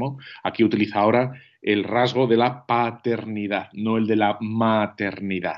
[0.43, 5.57] Aquí utiliza ahora el rasgo de la paternidad, no el de la maternidad.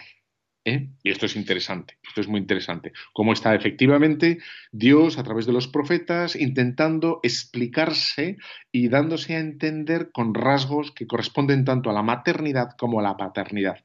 [0.68, 0.90] ¿eh?
[1.02, 2.92] Y esto es interesante, esto es muy interesante.
[3.14, 4.40] Cómo está efectivamente
[4.72, 8.38] Dios a través de los profetas intentando explicarse
[8.72, 13.16] y dándose a entender con rasgos que corresponden tanto a la maternidad como a la
[13.16, 13.84] paternidad.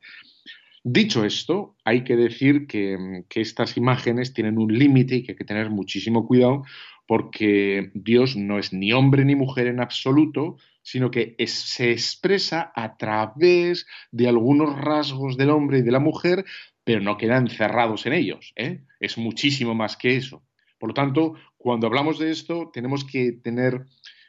[0.85, 5.39] Dicho esto, hay que decir que, que estas imágenes tienen un límite y que hay
[5.39, 6.65] que tener muchísimo cuidado
[7.13, 12.97] porque Dios no es ni hombre ni mujer en absoluto, sino que se expresa a
[12.97, 16.47] través de algunos rasgos del hombre y de la mujer
[16.85, 18.55] pero no quedan encerrados en ellos.
[18.57, 18.81] ¿eh?
[18.99, 20.43] Es muchísimo más que eso.
[20.79, 23.85] Por lo tanto, cuando hablamos de esto, tenemos que tener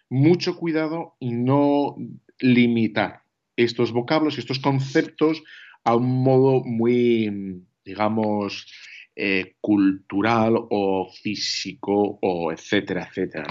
[0.10, 1.96] mucho cuidado y no
[2.42, 3.24] limitar
[3.56, 5.42] estos vocablos, estos conceptos
[5.86, 8.68] a un modo muy, digamos,
[9.16, 13.46] eh, cultural o físico o etcétera, etcétera,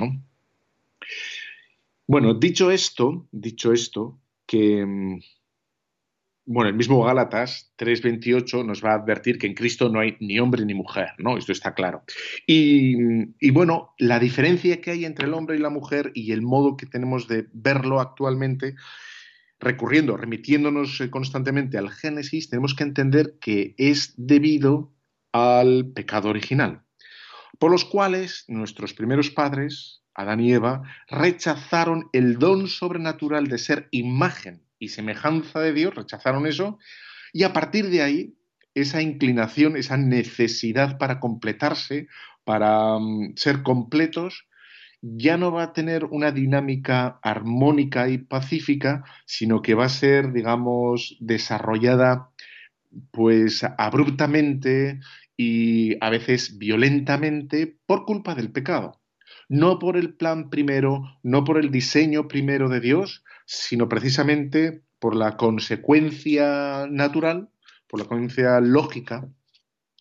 [2.06, 5.20] Bueno, dicho esto, dicho esto, que mm,
[6.44, 10.40] bueno, el mismo Gálatas 3:28 nos va a advertir que en Cristo no hay ni
[10.40, 11.38] hombre ni mujer, ¿no?
[11.38, 12.02] Esto está claro.
[12.46, 16.76] Y, bueno, la diferencia que hay entre el hombre y la mujer y el modo
[16.76, 18.74] que tenemos de verlo actualmente,
[19.60, 24.92] recurriendo, remitiéndonos eh, constantemente al Génesis, tenemos que entender que es debido
[25.32, 26.82] al pecado original,
[27.58, 33.88] por los cuales nuestros primeros padres, Adán y Eva, rechazaron el don sobrenatural de ser
[33.90, 36.78] imagen y semejanza de Dios, rechazaron eso,
[37.32, 38.34] y a partir de ahí,
[38.74, 42.08] esa inclinación, esa necesidad para completarse,
[42.44, 44.46] para mm, ser completos,
[45.02, 50.32] ya no va a tener una dinámica armónica y pacífica, sino que va a ser,
[50.32, 52.30] digamos, desarrollada
[53.10, 55.00] pues abruptamente
[55.36, 59.00] y a veces violentamente por culpa del pecado.
[59.48, 65.16] No por el plan primero, no por el diseño primero de Dios, sino precisamente por
[65.16, 67.50] la consecuencia natural,
[67.88, 69.28] por la consecuencia lógica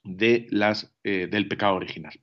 [0.03, 2.13] de las, eh, del pecado original.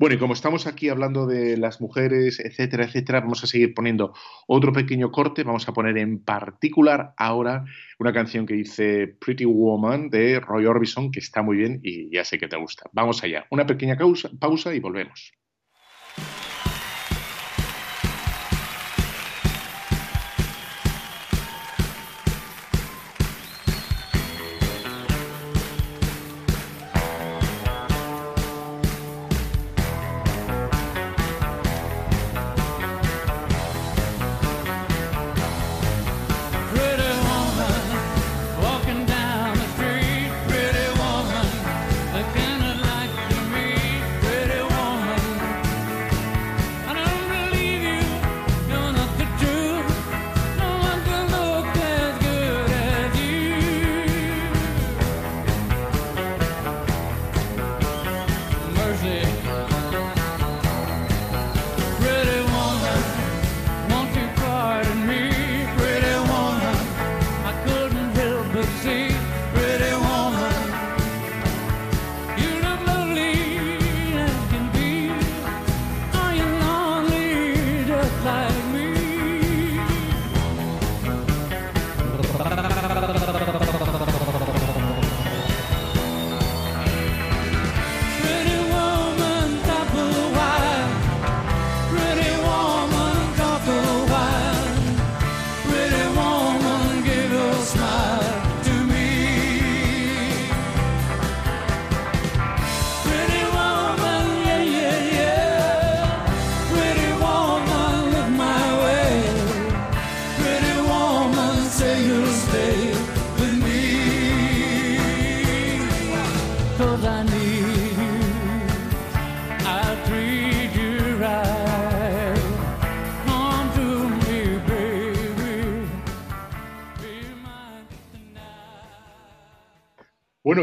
[0.00, 4.14] Bueno, y como estamos aquí hablando de las mujeres, etcétera, etcétera, vamos a seguir poniendo
[4.46, 5.44] otro pequeño corte.
[5.44, 7.66] Vamos a poner en particular ahora
[7.98, 12.24] una canción que dice Pretty Woman de Roy Orbison, que está muy bien y ya
[12.24, 12.88] sé que te gusta.
[12.94, 13.44] Vamos allá.
[13.50, 13.98] Una pequeña
[14.38, 15.32] pausa y volvemos.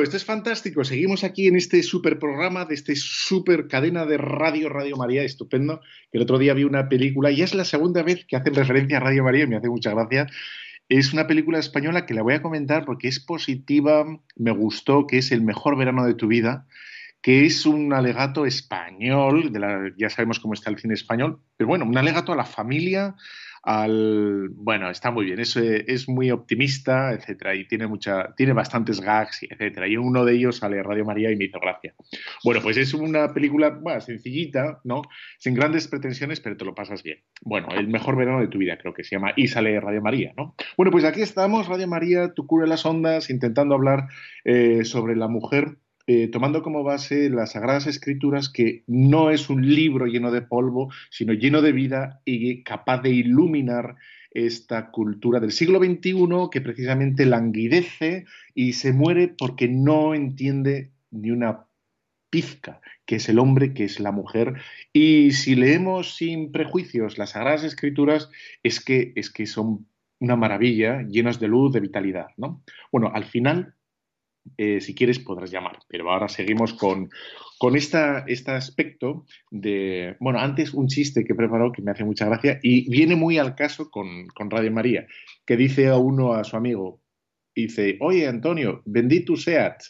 [0.03, 0.83] Esto es fantástico.
[0.83, 5.81] Seguimos aquí en este super programa de este super cadena de radio, Radio María, estupendo.
[6.11, 8.99] El otro día vi una película y es la segunda vez que hacen referencia a
[8.99, 10.27] Radio María y me hace mucha gracia.
[10.89, 14.05] Es una película española que la voy a comentar porque es positiva,
[14.35, 16.67] me gustó, que es El mejor verano de tu vida,
[17.21, 19.51] que es un alegato español,
[19.97, 23.15] ya sabemos cómo está el cine español, pero bueno, un alegato a la familia,
[23.63, 28.53] al bueno, está muy bien, es, eh, es muy optimista, etcétera, y tiene mucha, tiene
[28.53, 29.87] bastantes gags, etcétera.
[29.87, 31.93] Y uno de ellos sale Radio María y me hizo gracia.
[32.43, 35.01] Bueno, pues es una película bueno, sencillita, ¿no?
[35.37, 37.19] Sin grandes pretensiones, pero te lo pasas bien.
[37.41, 40.33] Bueno, el mejor verano de tu vida, creo que se llama, y sale Radio María,
[40.37, 40.55] ¿no?
[40.75, 44.07] Bueno, pues aquí estamos, Radio María, tu cura las ondas, intentando hablar
[44.43, 45.77] eh, sobre la mujer
[46.09, 50.89] eh, tomando como base las Sagradas Escrituras, que no es un libro lleno de polvo,
[51.09, 53.97] sino lleno de vida y capaz de iluminar
[54.31, 61.31] esta cultura del siglo XXI que precisamente languidece y se muere porque no entiende ni
[61.31, 61.65] una
[62.29, 64.53] pizca, que es el hombre, que es la mujer.
[64.93, 68.29] Y si leemos sin prejuicios las Sagradas Escrituras,
[68.63, 69.87] es que, es que son
[70.19, 72.27] una maravilla, llenas de luz, de vitalidad.
[72.37, 72.63] ¿no?
[72.91, 73.75] Bueno, al final
[74.57, 75.79] eh, si quieres podrás llamar.
[75.87, 77.09] Pero ahora seguimos con,
[77.57, 82.03] con esta, este aspecto de, bueno, antes un chiste que he preparado que me hace
[82.03, 85.07] mucha gracia y viene muy al caso con, con Radio María,
[85.45, 87.01] que dice a uno a su amigo,
[87.55, 89.81] dice, oye Antonio, bendito seat.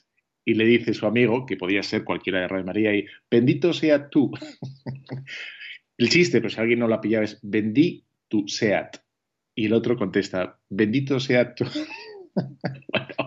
[0.46, 4.10] Y le dice su amigo, que podía ser cualquiera de Radio María, y bendito sea
[4.10, 4.32] tú.
[5.98, 8.98] el chiste, pero si alguien no lo ha pillado, es bendito seat.
[9.54, 11.66] Y el otro contesta, bendito sea tú.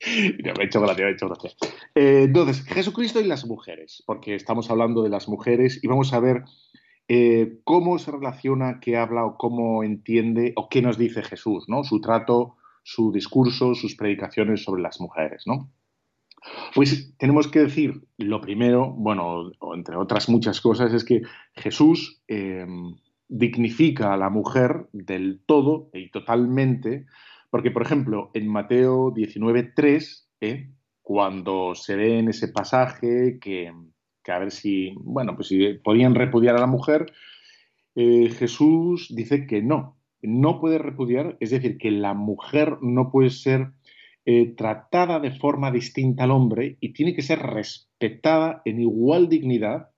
[0.42, 1.50] me ha hecho gracia, me hecho gracia.
[1.94, 6.20] Eh, entonces, Jesucristo y las mujeres, porque estamos hablando de las mujeres y vamos a
[6.20, 6.44] ver
[7.08, 11.82] eh, cómo se relaciona, qué habla o cómo entiende o qué nos dice Jesús, ¿no?
[11.84, 15.70] Su trato, su discurso, sus predicaciones sobre las mujeres, ¿no?
[16.74, 21.22] Pues tenemos que decir, lo primero, bueno, entre otras muchas cosas, es que
[21.54, 22.66] Jesús eh,
[23.28, 27.06] dignifica a la mujer del todo y totalmente
[27.50, 30.70] porque, por ejemplo, en Mateo 19.3, ¿eh?
[31.02, 33.72] cuando se ve en ese pasaje que,
[34.26, 37.12] a ver si, bueno, pues si podían repudiar a la mujer,
[37.94, 43.30] eh, Jesús dice que no, no puede repudiar, es decir, que la mujer no puede
[43.30, 43.72] ser
[44.26, 49.90] eh, tratada de forma distinta al hombre y tiene que ser respetada en igual dignidad,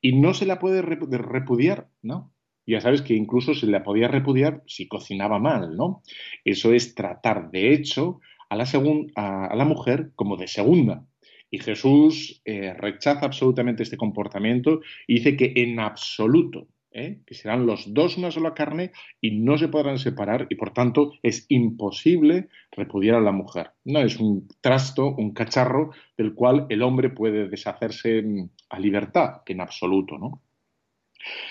[0.00, 2.32] y no se la puede repudiar, ¿no?
[2.72, 6.02] Ya sabes que incluso se le podía repudiar si cocinaba mal, ¿no?
[6.44, 8.64] Eso es tratar, de hecho, a la,
[9.16, 11.04] a, la mujer como de segunda.
[11.50, 17.20] Y Jesús eh, rechaza absolutamente este comportamiento y dice que en absoluto, ¿eh?
[17.26, 21.12] que serán los dos una sola carne y no se podrán separar y por tanto
[21.22, 23.70] es imposible repudiar a la mujer.
[23.84, 29.42] No es un trasto, un cacharro del cual el hombre puede deshacerse mm, a libertad,
[29.46, 30.42] en absoluto, ¿no?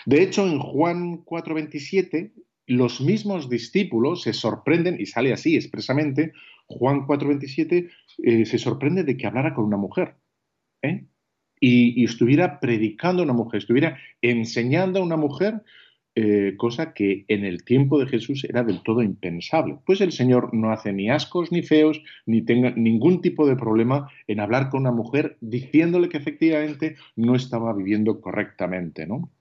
[0.05, 2.32] De hecho, en Juan 4:27,
[2.68, 6.34] los mismos discípulos se sorprenden, y sale así expresamente,
[6.68, 7.89] Juan 4:27
[8.24, 10.15] eh, se sorprende de que hablara con una mujer.
[10.82, 11.05] ¿eh?
[11.59, 15.63] Y, estuviera predicando a una mujer, estuviera enseñando a una mujer,
[16.15, 19.78] eh, cosa que en el tiempo de Jesús era del todo impensable.
[19.86, 24.09] Pues el Señor no hace ni ascos ni feos, ni tenga ningún tipo de problema
[24.28, 29.32] en hablar con una mujer diciéndole que efectivamente no estaba viviendo correctamente, ¿no?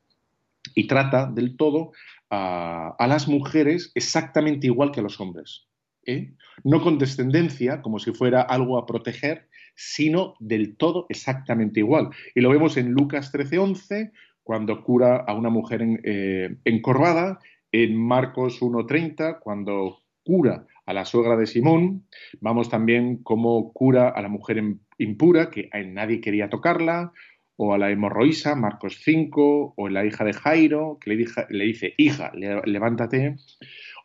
[0.75, 1.93] Y trata del todo
[2.31, 5.67] a, las mujeres exactamente igual que a los hombres.
[6.07, 6.35] ¿eh?
[6.65, 12.11] No con descendencia, como si fuera algo a proteger, sino del todo exactamente igual.
[12.35, 14.13] Y lo vemos en Lucas 13:11,
[14.43, 17.39] cuando cura a una mujer eh, encorvada,
[17.73, 22.07] en Marcos 1:30, cuando cura a la suegra de Simón,
[22.41, 24.63] vamos también como cura a la mujer
[24.99, 27.13] impura, que nadie quería tocarla,
[27.57, 32.31] o a la hemorroísa, Marcos 5, o la hija de Jairo, que le, dice, hija,
[32.35, 33.37] levántate,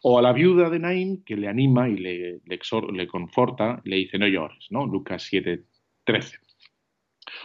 [0.01, 4.17] o a la viuda de Naim, que le anima y le, le, conforta, le dice,
[4.17, 4.87] no llores, ¿no?
[4.87, 5.63] Lucas 7,
[6.05, 6.37] 13.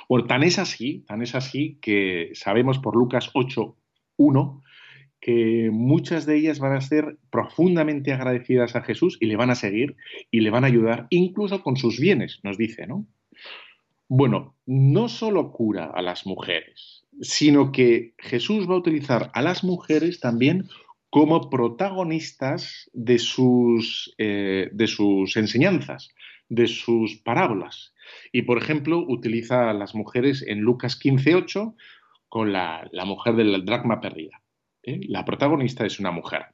[0.09, 3.77] Bueno, tan es así, tan es así que sabemos por Lucas 8,
[4.17, 4.63] 1,
[5.21, 9.57] que muchas de ellas van a ser profundamente agradecidas a Jesús y le van a
[9.57, 9.97] seguir
[10.31, 13.07] y le van a ayudar, incluso con sus bienes, nos dice, ¿no?
[14.09, 19.65] Bueno, no solo cura a las mujeres, sino que Jesús va a utilizar a las
[19.65, 20.69] mujeres también
[21.11, 26.11] como protagonistas de sus, eh, de sus enseñanzas,
[26.49, 27.95] de sus parábolas.
[28.33, 31.75] Y, por ejemplo, utiliza a las mujeres en Lucas 15.8
[32.29, 34.43] con la, mujer del dracma perdida.
[34.83, 35.01] ¿eh?
[35.09, 36.47] La protagonista es una mujer.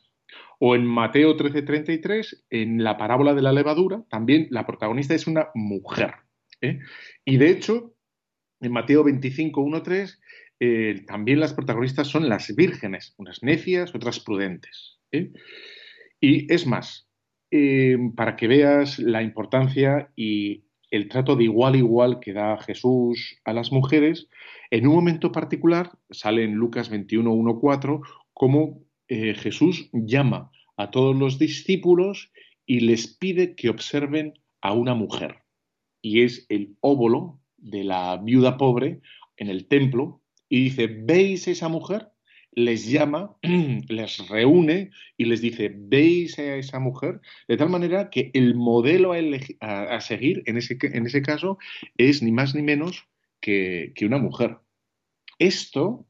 [0.59, 5.49] O en Mateo 13:33, en la parábola de la levadura, también la protagonista es una
[5.55, 6.15] mujer.
[6.63, 6.79] ¿Eh?
[7.25, 7.95] Y de hecho,
[8.61, 10.19] en Mateo 25:13,
[10.61, 14.99] eh, también las protagonistas son las vírgenes, unas necias, otras prudentes.
[15.11, 15.33] ¿eh?
[16.21, 17.09] Y es más,
[18.17, 23.41] para que veas la importancia y el trato de igual a igual que da Jesús
[23.45, 24.29] a las mujeres,
[24.71, 28.01] en un momento particular, sale en Lucas 21, 1, 4,
[28.33, 32.33] cómo eh, Jesús llama a todos los discípulos
[32.67, 35.42] y les pide que observen a una mujer.
[36.03, 39.01] Y es el óvulo de la viuda pobre
[39.37, 42.13] en el templo y dice, ¿veis esa mujer?
[42.55, 43.37] les llama,
[43.89, 47.21] les reúne y les dice, ¿veis a esa mujer?
[47.49, 49.15] De tal manera que el modelo
[49.61, 51.59] a, seguir en ese, en ese, caso
[51.97, 53.07] es ni más ni menos
[53.41, 54.59] que, una mujer.
[55.39, 56.07] Esto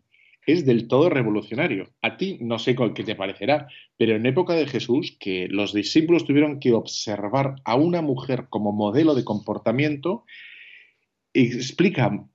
[0.46, 1.90] es del todo revolucionario.
[2.02, 6.24] A ti no sé qué te parecerá, pero en época de Jesús, que los discípulos
[6.24, 10.24] tuvieron que observar a una mujer como modelo de comportamiento,
[11.32, 12.26] explica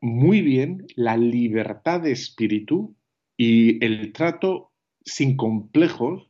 [0.00, 2.94] muy bien la libertad de espíritu
[3.36, 4.72] y el trato
[5.04, 6.28] sin complejos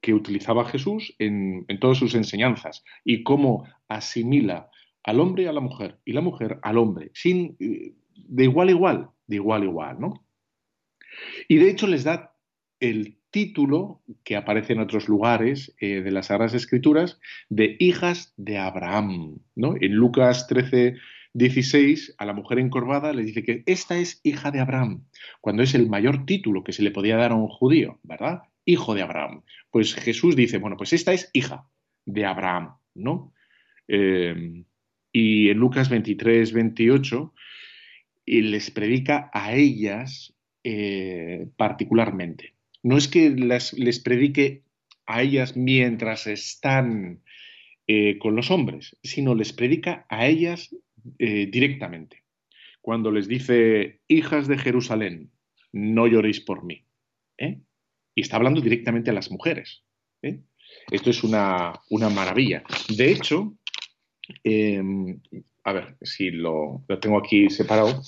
[0.00, 4.70] que utilizaba Jesús en, todas sus enseñanzas y cómo asimila
[5.02, 8.70] al hombre a la mujer y la mujer al hombre, sin, eh, de igual a
[8.70, 10.24] igual, de igual a igual, ¿no?
[11.48, 12.34] Y de hecho les da
[12.80, 18.58] el título que aparece en otros lugares eh, de las Sagradas Escrituras de hijas de
[18.58, 19.74] Abraham, ¿no?
[19.80, 20.96] En Lucas 13,
[21.32, 25.04] 16, a la mujer encorvada le dice que esta es hija de Abraham,
[25.40, 28.42] cuando es el mayor título que se le podía dar a un judío, ¿verdad?
[28.64, 29.42] Hijo de Abraham.
[29.70, 31.68] Pues Jesús dice, bueno, pues esta es hija
[32.04, 33.32] de Abraham, ¿no?
[33.86, 34.64] Eh,
[35.12, 37.34] y en Lucas 23, 28,
[38.24, 40.34] y les predica a ellas
[40.64, 42.54] eh, particularmente.
[42.82, 44.62] No es que les predique
[45.06, 47.22] a ellas mientras están
[47.86, 50.74] eh, con los hombres, sino les predica a ellas
[51.18, 52.22] eh, directamente.
[52.80, 55.30] Cuando les dice, hijas de Jerusalén,
[55.72, 56.84] no lloréis por mí.
[58.14, 59.82] Y está hablando directamente a las mujeres.
[60.90, 62.62] Esto es una, maravilla.
[62.88, 63.54] De hecho,
[64.44, 65.20] em,
[65.64, 68.02] a ver si lo, tengo aquí separado.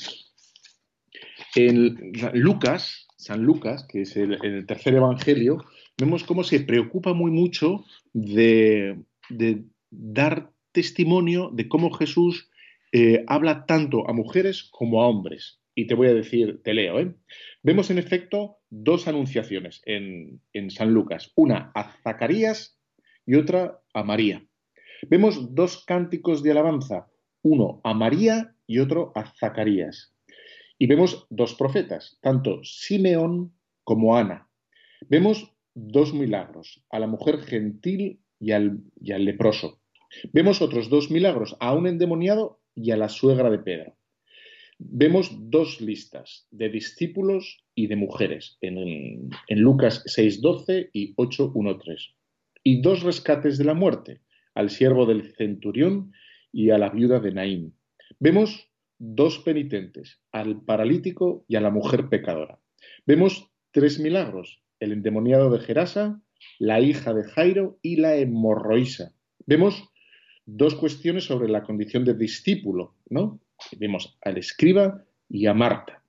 [1.55, 5.59] En Lucas, San Lucas, que es el, tercer evangelio,
[5.99, 8.99] vemos cómo se preocupa muy mucho de,
[9.91, 12.51] dar testimonio de cómo Jesús
[12.93, 15.61] eh, habla tanto a mujeres como a hombres.
[15.75, 17.15] Y te voy a decir, te leo, ¿eh?
[17.63, 22.79] Vemos en efecto dos anunciaciones en San Lucas, una a Zacarías
[23.25, 24.45] y otra a María.
[25.09, 27.09] Vemos dos cánticos de alabanza,
[27.43, 30.12] uno a María y otro a Zacarías.
[30.83, 33.53] Y vemos dos profetas, tanto Simeón
[33.85, 34.49] como Ana.
[35.09, 39.81] Vemos dos milagros, a la mujer gentil y al, y al leproso.
[40.33, 43.97] Vemos otros dos milagros, a un endemoniado y a la suegra de Pedro.
[44.81, 52.13] Vemos dos listas de discípulos y de mujeres en, en Lucas 6.12 y 8.1.3.
[52.65, 54.21] Y dos rescates de la muerte,
[54.53, 56.11] al siervo del centurión
[56.51, 57.77] y a la viuda de Naín.
[58.19, 58.72] Vemos
[59.05, 62.61] dos penitentes, al paralítico y a la mujer pecadora.
[63.05, 66.23] Vemos tres milagros, el endemoniado de Gerasa,
[66.61, 69.13] la hija de Jairo y la hemorroísa.
[69.45, 69.91] Vemos
[70.47, 73.41] dos cuestiones sobre la condición de discípulo, ¿no?
[73.77, 76.05] Vemos al escriba y a Marta.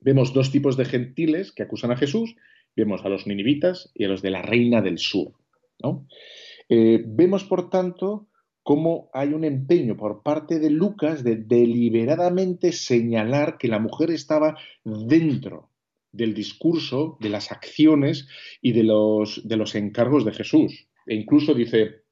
[0.00, 2.36] Vemos dos tipos de gentiles que acusan a Jesús,
[2.76, 5.32] vemos a los ninivitas y a los de la reina del sur,
[5.82, 6.06] ¿no?
[6.68, 8.28] Eh, vemos, por tanto,
[8.62, 14.56] cómo hay un empeño por parte de Lucas de deliberadamente señalar que la mujer estaba
[14.84, 15.70] dentro
[16.12, 18.28] del discurso, de las acciones
[18.60, 20.88] y de los, de los encargos de Jesús.
[21.06, 22.02] E incluso dice,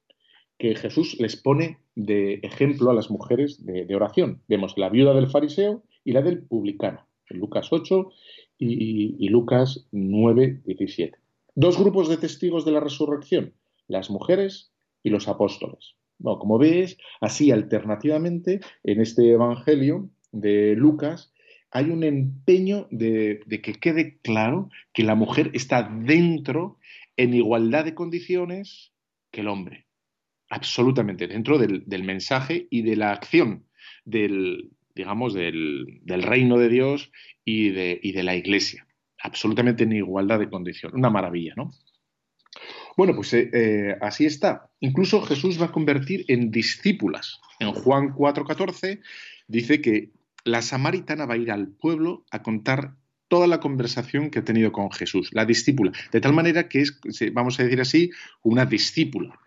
[0.59, 4.43] que Jesús les pone de ejemplo a las mujeres de, oración.
[4.47, 8.11] Vemos la viuda del fariseo y la del publicano, en Lucas 8
[8.59, 11.17] y, Lucas 9, 17.
[11.55, 13.53] Dos grupos de testigos de la resurrección,
[13.87, 15.95] las mujeres y los apóstoles.
[16.21, 21.33] Como ves, así alternativamente en este Evangelio de Lucas
[21.71, 26.77] hay un empeño de, que quede claro que la mujer está dentro,
[27.15, 28.91] en igualdad de condiciones,
[29.31, 29.85] que el hombre
[30.49, 33.65] absolutamente dentro del, mensaje y de la acción
[34.03, 37.11] del, digamos, del, reino de Dios
[37.45, 38.87] y de, de, la iglesia.
[39.21, 40.93] Absolutamente en igualdad de condición.
[40.95, 41.71] Una maravilla, ¿no?
[42.99, 44.69] Bueno, pues eh, eh, así está.
[44.81, 47.39] Incluso Jesús va a convertir en discípulas.
[47.57, 48.99] En Juan 4:14
[49.47, 50.11] dice que
[50.43, 52.97] la samaritana va a ir al pueblo a contar
[53.29, 56.99] toda la conversación que ha tenido con Jesús, la discípula, de tal manera que es,
[57.31, 58.11] vamos a decir así,
[58.43, 59.39] una discípula.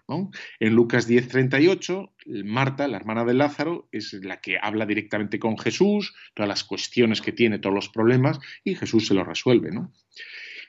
[0.58, 2.10] En Lucas 10:38,
[2.46, 7.20] Marta, la hermana de Lázaro, es la que habla directamente con Jesús, todas las cuestiones
[7.20, 9.70] que tiene, todos los problemas, y Jesús se los resuelve.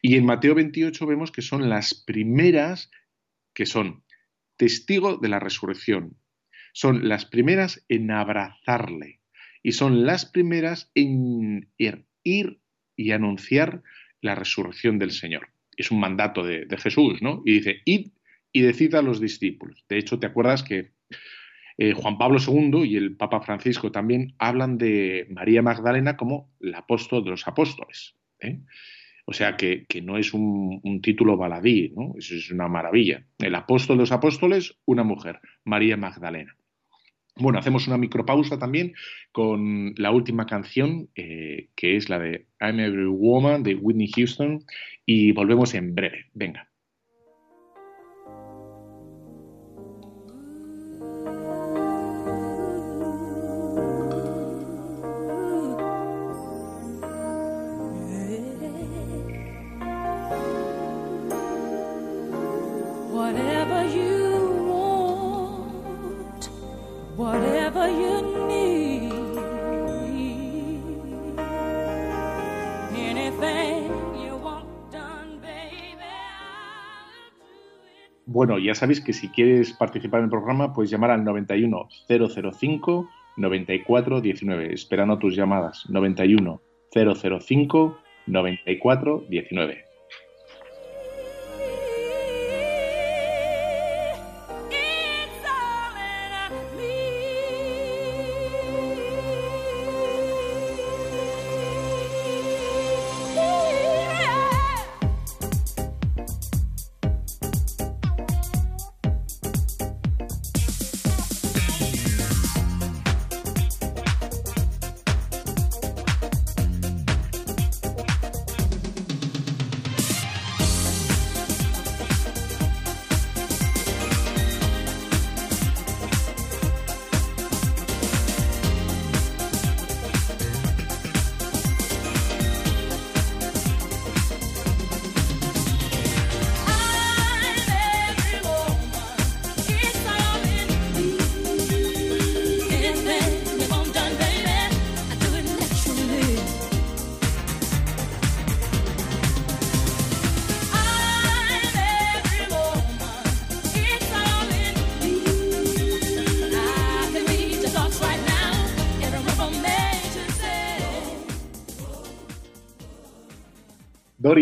[0.06, 2.92] Y en Mateo 28 vemos que son las primeras
[3.54, 4.04] que son
[4.58, 6.18] testigo de la resurrección,
[6.74, 9.22] son las primeras en abrazarle
[9.64, 12.60] y son las primeras en ir
[12.98, 13.82] y anunciar
[14.20, 15.48] la resurrección del Señor.
[15.78, 17.42] Es un mandato de, Jesús, ¿no?
[17.46, 18.08] Y dice, id
[18.52, 19.86] y decid a los discípulos.
[19.88, 20.92] De hecho, ¿te acuerdas que
[21.78, 26.76] eh, Juan Pablo II y el Papa Francisco también hablan de María Magdalena como el
[26.76, 28.16] apóstol de los apóstoles?
[28.42, 28.60] ¿eh?
[29.26, 32.14] O sea que, no es un, un, título baladí, ¿no?
[32.18, 33.26] Eso es una maravilla.
[33.40, 36.56] El apóstol de los apóstoles, una mujer, María Magdalena.
[37.36, 38.94] Bueno, hacemos una micropausa también
[39.32, 44.64] con la última canción, eh, que es la de I'm Every Woman de Whitney Houston,
[45.06, 46.26] y volvemos en breve.
[46.34, 46.73] Venga.
[78.34, 83.10] Bueno, ya sabéis que si quieres participar en el programa, puedes llamar al 91 005
[83.38, 85.86] 94 19, esperando tus llamadas.
[85.90, 86.60] 91
[86.92, 89.83] 005 94 19.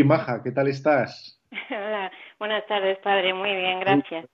[0.01, 1.39] Dori Maja, ¿qué tal estás?
[1.69, 3.35] Hola, buenas tardes, padre.
[3.35, 4.25] Muy bien, gracias.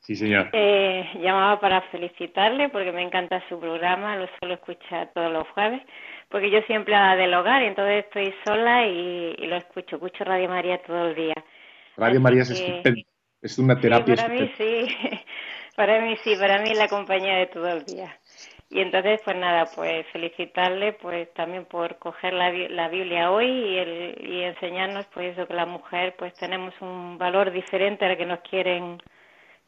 [0.00, 0.48] Sí, señor.
[0.52, 5.80] Eh, llamaba para felicitarle porque me encanta su programa, lo suelo escuchar todos los jueves,
[6.28, 10.48] porque yo siempre hago del hogar y entonces estoy sola y, lo escucho, escucho Radio
[10.48, 11.34] María todo el día.
[11.96, 13.02] Radio María es estupendo,
[13.42, 14.16] es una terapia.
[14.16, 14.86] para mí sí,
[15.76, 18.18] para mí sí, para mí es la compañía de todo el día.
[18.68, 23.78] Y entonces, pues nada, pues felicitarle pues también por coger la, la Biblia hoy y,
[23.78, 28.26] el, y enseñarnos pues eso que la mujer pues tenemos un valor diferente al que
[28.26, 29.00] nos quieren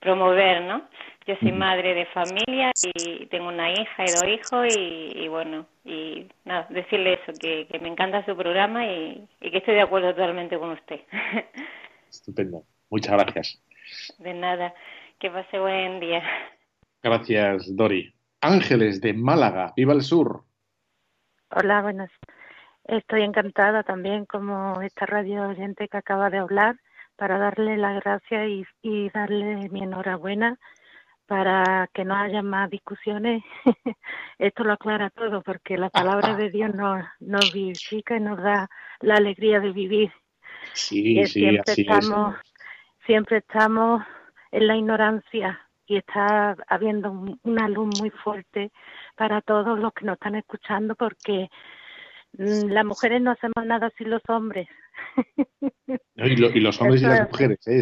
[0.00, 0.88] promover, ¿no?
[1.26, 6.26] Yo soy madre de familia y tengo una hija y dos hijos y, bueno, y
[6.44, 10.14] nada, decirle eso, que, que me encanta su programa y, y, que estoy de acuerdo
[10.14, 11.00] totalmente con usted.
[12.10, 12.64] Estupendo.
[12.90, 13.62] Muchas gracias.
[14.18, 14.74] De nada.
[15.18, 16.22] Que pase buen día.
[17.02, 18.14] Gracias, Dori.
[18.40, 20.44] Ángeles de Málaga, viva el sur.
[21.50, 22.10] Hola, buenas.
[22.84, 26.76] Estoy encantada también como esta radio oyente que acaba de hablar
[27.16, 30.56] para darle las gracias y, darle mi enhorabuena
[31.26, 33.42] para que no haya más discusiones.
[34.38, 38.70] Esto lo aclara todo porque la palabra de Dios nos, nos vivifica y nos da
[39.00, 40.12] la alegría de vivir.
[40.74, 42.36] Sí, sí, siempre estamos,
[43.04, 44.02] Siempre estamos
[44.52, 47.10] en la ignorancia y está habiendo
[47.42, 48.70] una luz muy fuerte
[49.16, 51.48] para todos los que nos están escuchando porque
[52.34, 54.68] mm, las mujeres no hacemos nada sin los hombres.
[56.16, 57.80] y, los hombres y las mujeres, ¿eh?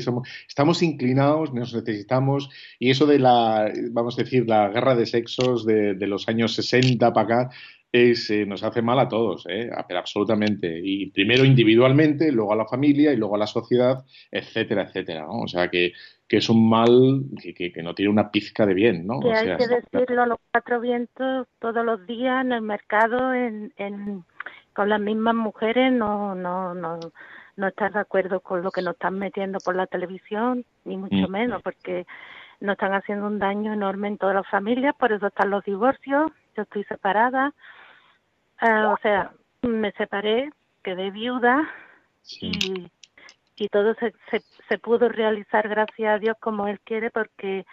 [0.48, 2.48] estamos inclinados, nos necesitamos,
[2.78, 6.54] y eso de la, vamos a decir, la guerra de sexos de, de los años
[6.54, 7.50] 60 para acá,
[7.97, 9.70] es, eh, nos hace mal a todos, ¿eh?
[9.72, 10.80] absolutamente.
[10.82, 15.22] Y primero individualmente, luego a la familia y luego a la sociedad, etcétera, etcétera.
[15.22, 15.40] ¿no?
[15.40, 15.92] O sea que,
[16.28, 19.07] que es un mal que, que, no tiene una pizca de bien.
[19.07, 19.20] ¿no?
[19.20, 23.72] Que hay que decirlo a los cuatro vientos todos los días en el mercado, en,
[23.76, 24.24] en,
[24.72, 27.01] con las mismas mujeres no, no, no,
[27.57, 31.28] no estar de acuerdo con lo que nos están metiendo por la televisión, ni mucho
[31.28, 31.30] mm.
[31.30, 32.07] menos, porque
[32.61, 36.30] nos están haciendo un daño enorme en todas las familias, por eso están los divorcios,
[36.57, 37.53] yo estoy separada,
[38.59, 39.32] ah, o sea,
[39.62, 40.50] me separé,
[40.82, 41.68] quedé viuda
[42.40, 42.90] y,
[43.57, 47.66] y todo se, se, se pudo realizar gracias a Dios como Él quiere, porque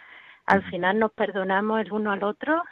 [0.45, 2.63] al final nos perdonamos el uno al otro.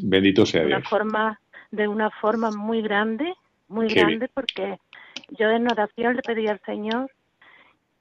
[0.00, 0.78] Bendito sea de Dios.
[0.78, 3.34] Una forma, de una forma muy grande,
[3.68, 4.78] muy grande, porque
[5.30, 7.10] yo en oración le pedí al Señor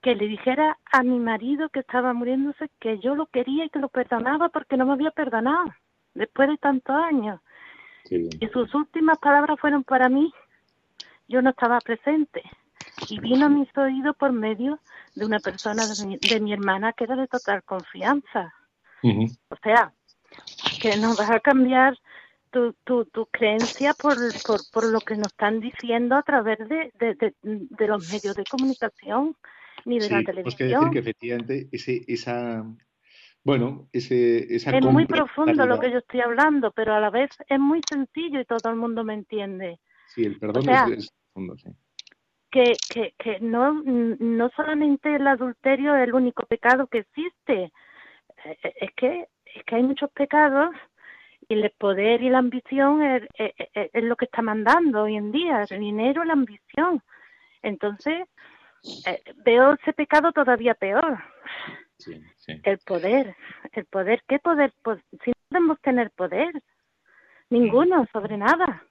[0.01, 3.79] que le dijera a mi marido que estaba muriéndose que yo lo quería y que
[3.79, 5.73] lo perdonaba porque no me había perdonado
[6.13, 7.41] después de tantos años.
[8.09, 10.33] Y sus últimas palabras fueron para mí.
[11.27, 12.41] Yo no estaba presente.
[13.09, 14.79] Y vino a mis oídos por medio
[15.15, 18.53] de una persona de mi, hermana que era de total confianza.
[19.03, 19.93] O sea,
[20.81, 21.97] que no vas a cambiar
[22.51, 26.91] tu, tu, tu creencia por, por, por, lo que nos están diciendo a través de,
[26.99, 29.35] de, de, los medios de comunicación
[29.85, 30.43] ni de la televisión.
[30.43, 32.65] Pues que decir que efectivamente ese, esa,
[33.43, 37.29] bueno, ese, esa es muy profundo lo que yo estoy hablando, pero a la vez
[37.47, 39.79] es muy sencillo y todo el mundo me entiende.
[40.07, 41.69] Sí, el perdón es, profundo, sí.
[42.51, 47.71] Que, que, que no, no solamente el adulterio es el único pecado que existe,
[48.45, 50.75] eh, eh, es que, es que hay muchos pecados
[51.47, 53.23] y el poder y la ambición es,
[54.03, 57.01] lo que está mandando hoy en día, el dinero y la ambición.
[57.61, 58.27] Entonces,
[59.05, 61.19] eh, veo ese pecado todavía peor.
[62.63, 63.35] El poder,
[63.73, 64.73] el poder, ¿qué poder?
[64.83, 66.51] Pues, si no podemos tener poder,
[67.49, 68.83] ninguno sobre nada.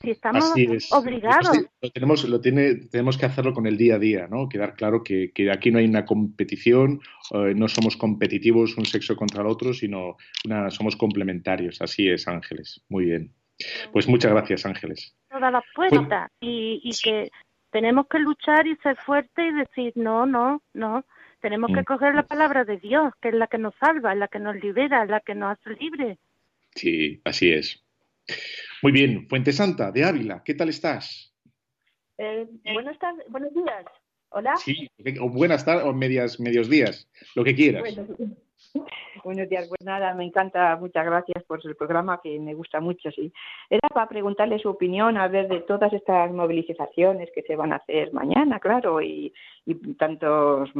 [0.00, 0.52] Si estamos
[0.92, 1.68] obligados.
[1.82, 4.48] Lo tenemos, lo tiene, tenemos que hacerlo con el día a día, ¿no?
[4.48, 7.00] Quedar claro que, que aquí no hay una competición,
[7.34, 10.16] eh, no somos competitivos un sexo contra el otro, sino
[10.46, 11.82] una, somos complementarios.
[11.82, 12.82] Así es, Ángeles.
[12.88, 13.34] Muy bien.
[13.92, 15.14] Pues muchas gracias, Ángeles.
[15.28, 17.30] Toda la puerta y, y que
[17.70, 21.04] tenemos que luchar y ser fuertes y decir no, no, no.
[21.40, 21.84] Tenemos que mm.
[21.84, 25.04] coger la palabra de Dios, que es la que nos salva, la que nos libera,
[25.06, 26.18] la que nos hace libre.
[26.74, 27.82] Sí, así es.
[28.82, 31.34] Muy bien, Fuente Santa, de Ávila, ¿qué tal estás?
[32.18, 33.84] Eh, buenas tardes, buenos días.
[34.30, 34.56] Hola.
[34.56, 34.88] Sí,
[35.20, 37.98] o buenas tardes o medias, medios días, lo que quieras.
[39.24, 43.10] Buenos días, pues nada, me encanta, muchas gracias por el programa que me gusta mucho,
[43.10, 43.32] sí.
[43.68, 47.76] Era para preguntarle su opinión a ver de todas estas movilizaciones que se van a
[47.76, 49.32] hacer mañana, claro, y,
[49.66, 50.70] y tantos,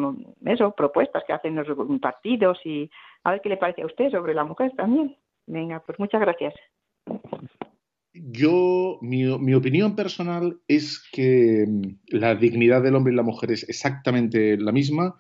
[0.45, 1.67] eso, propuestas que hacen los
[2.01, 2.91] partidos y
[3.25, 5.17] a ver qué le parece a usted sobre la mujer también.
[5.47, 6.55] Venga, pues muchas gracias.
[8.13, 11.65] Yo, mi, mi, opinión personal es que
[12.09, 15.17] la dignidad del hombre y la mujer es exactamente la misma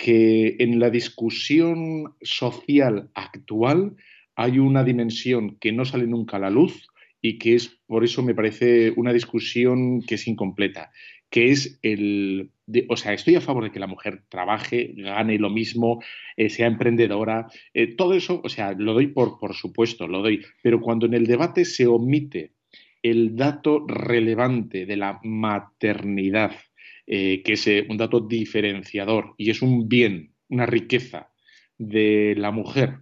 [0.00, 3.96] que en la discusión social actual
[4.34, 6.88] hay una dimensión que no sale nunca a la luz
[7.20, 10.90] y que es, por eso me parece una discusión que es incompleta,
[11.28, 12.50] que es el,
[12.88, 16.02] o sea, estoy a favor de que la mujer trabaje, gane lo mismo,
[16.34, 20.40] eh, sea emprendedora, eh, todo eso, o sea, lo doy por, por supuesto, lo doy,
[20.62, 22.54] pero cuando en el debate se omite
[23.02, 26.52] el dato relevante de la maternidad,
[27.12, 31.32] eh, que es eh, un dato diferenciador y es un bien, una riqueza
[31.76, 33.00] de la mujer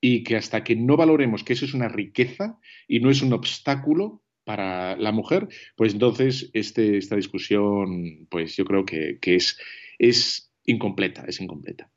[0.00, 3.32] y que hasta que no valoremos que eso es una riqueza y no es un
[3.32, 9.60] obstáculo para la mujer, pues entonces este, esta discusión, pues yo creo que, es,
[9.98, 11.90] es incompleta, es incompleta.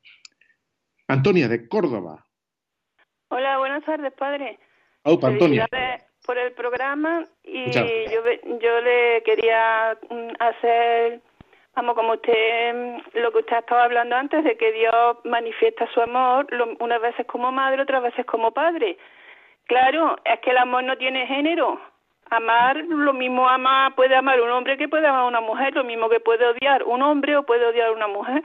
[1.06, 2.26] Antonia, de Córdoba.
[3.28, 4.58] Hola, buenas tardes, padre.
[5.04, 5.68] Oh, Antonia.
[6.26, 11.20] Por el programa y yo, yo le quería mm, hacer
[11.74, 16.02] Vamos, como usted, mm, lo que usted estaba hablando antes, de que Dios manifiesta su
[16.02, 16.46] amor,
[16.80, 18.98] unas veces como madre, otras veces como padre.
[19.66, 21.80] Claro, es que el amor no tiene género.
[22.30, 26.08] Amar, lo mismo ama, puede amar un hombre que puede amar una mujer, lo mismo
[26.08, 28.42] que puede odiar un hombre o puede odiar una mujer,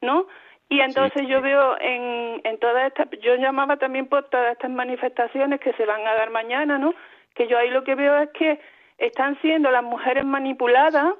[0.00, 0.26] ¿no?
[0.70, 5.60] Y entonces yo veo en, en todas estas, yo llamaba también por todas estas manifestaciones
[5.60, 6.94] que se van a dar mañana, ¿no?
[7.34, 8.60] Que yo ahí lo que veo es que
[8.98, 11.14] están siendo las mujeres manipuladas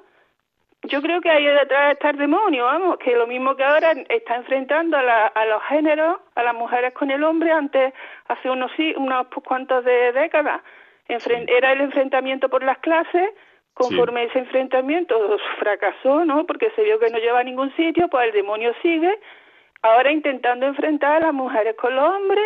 [0.83, 4.35] yo creo que ahí detrás está el demonio, vamos, que lo mismo que ahora está
[4.35, 7.93] enfrentando a, a los géneros, a las mujeres con el hombre, antes,
[8.27, 10.61] hace unos, unos cuantos de décadas,
[11.07, 13.29] era el enfrentamiento por las clases,
[13.73, 15.15] conforme ese enfrentamiento
[15.57, 16.45] fracasó, ¿no?
[16.45, 19.19] Porque se vio que no lleva a ningún sitio, pues el demonio sigue,
[19.81, 22.45] ahora intentando enfrentar a las mujeres con los hombres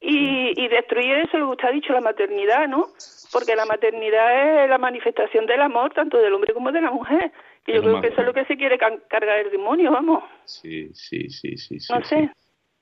[0.00, 2.86] y, y destruir eso, lo que usted ha dicho, la maternidad, ¿no?
[3.32, 7.30] Porque la maternidad es la manifestación del amor, tanto del hombre como de la mujer.
[7.66, 10.24] Yo creo que eso es lo que se quiere cargar el demonio, vamos.
[10.44, 11.78] Sí, sí, sí, sí.
[11.90, 12.30] no sé.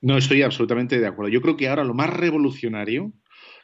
[0.01, 1.31] No, estoy absolutamente de acuerdo.
[1.31, 3.12] Yo creo que ahora lo más revolucionario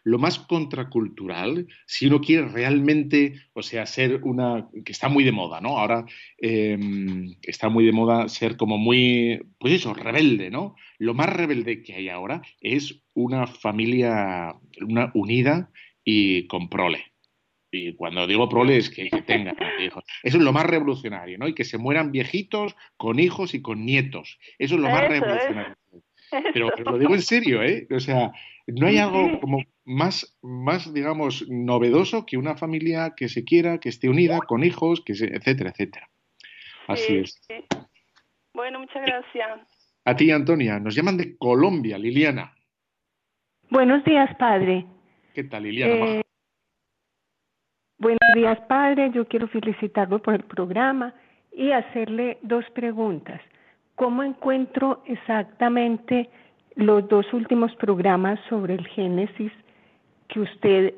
[0.05, 5.33] lo más contracultural, si uno quiere realmente, o sea, ser una, que está muy de
[5.33, 5.79] moda, ¿no?
[5.79, 6.05] Ahora
[6.39, 10.77] em, está muy de moda ser como muy, pues eso, rebelde, ¿no?
[10.99, 15.71] Lo más rebelde que hay ahora es una familia una unida
[16.05, 17.14] y con prole.
[17.75, 20.05] Y cuando digo prole es que, tengan hijos.
[20.23, 21.49] Eso es lo más revolucionario, ¿no?
[21.49, 24.39] Y que se mueran viejitos con hijos y con nietos.
[24.59, 25.77] Eso es lo más revolucionario.
[26.53, 27.87] Pero, lo digo en serio, ¿eh?
[27.91, 28.33] O sea,
[28.67, 33.89] no hay algo como más, más, digamos, novedoso que una familia que se quiera, que
[33.89, 36.09] esté unida, con hijos, que se, etcétera, etcétera.
[36.87, 37.41] Así es.
[38.53, 39.61] Bueno, muchas gracias.
[40.05, 40.79] A ti, Antonia.
[40.79, 42.55] Nos llaman de Colombia, Liliana.
[43.71, 44.87] Buenos días, padre.
[45.35, 45.95] ¿Qué tal, Liliana?
[45.95, 46.25] Eh,
[47.99, 49.11] buenos días, padre.
[49.13, 51.15] Yo quiero felicitarlo por el programa
[51.53, 53.41] y hacerle dos preguntas.
[53.95, 56.29] ¿Cómo encuentro exactamente
[56.77, 59.53] los dos últimos programas sobre el Génesis
[60.29, 60.95] que usted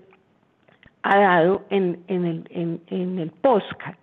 [1.02, 3.96] ha dado en, en, el, en, en el postcard?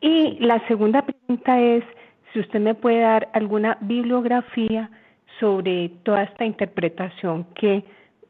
[0.00, 1.84] Y la segunda pregunta es
[2.32, 4.90] si usted me puede dar alguna bibliografía
[5.38, 7.84] sobre toda esta interpretación que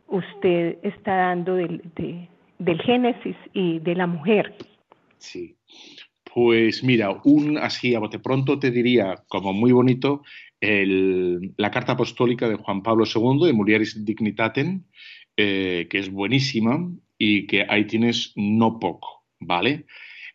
[0.09, 1.83] usted está dando del,
[2.59, 4.55] del Génesis y de la mujer.
[5.19, 5.57] Sí.
[6.35, 10.23] Pues mira, un así a bote pronto te diría, como muy bonito,
[10.61, 14.85] la carta apostólica de Juan Pablo II, de Mulieris Dignitatem,
[15.37, 19.87] eh, que es buenísima y que ahí tienes no poco, ¿vale?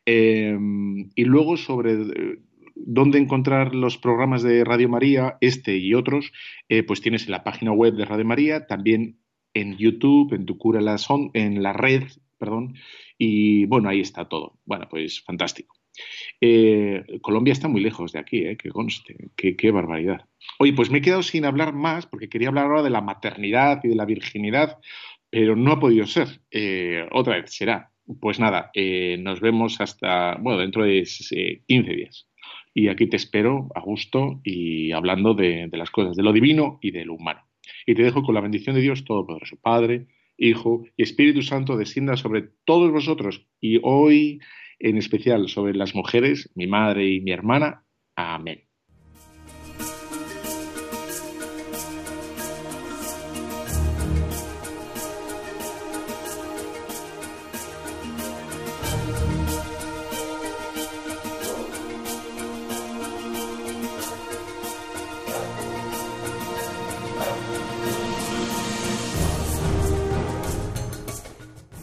[0.05, 2.39] Em, y luego sobre eh,
[2.75, 6.31] dónde encontrar los programas de Radio María, este y otros,
[6.67, 9.19] eh, pues tienes en la página web de Radio María, también
[9.53, 10.97] en YouTube, en tu cura la,
[11.33, 12.03] en la red,
[12.37, 12.75] perdón,
[13.17, 14.59] y bueno, ahí está todo.
[14.65, 15.75] Bueno, pues fantástico.
[16.41, 20.25] Eh, Colombia está muy lejos de aquí, eh, que conste, qué, barbaridad.
[20.59, 23.81] Oye, pues me he quedado sin hablar más porque quería hablar ahora de la maternidad
[23.83, 24.77] y de la virginidad,
[25.29, 26.41] pero no ha podido ser.
[26.51, 27.91] Eh, otra vez será.
[28.19, 28.71] Pues nada,
[29.19, 31.07] nos vemos hasta, bueno, dentro de
[31.67, 32.27] 15 días.
[32.73, 36.79] Y aquí te espero a gusto y hablando de, de las cosas, de lo divino
[36.81, 37.48] y de lo humano.
[37.85, 40.07] Y te dejo con la bendición de Dios Todopoderoso, Padre,
[40.37, 44.39] Hijo y Espíritu Santo, descienda sobre todos vosotros y hoy
[44.79, 47.85] en especial sobre las mujeres, mi madre y mi hermana.
[48.15, 48.68] Amén.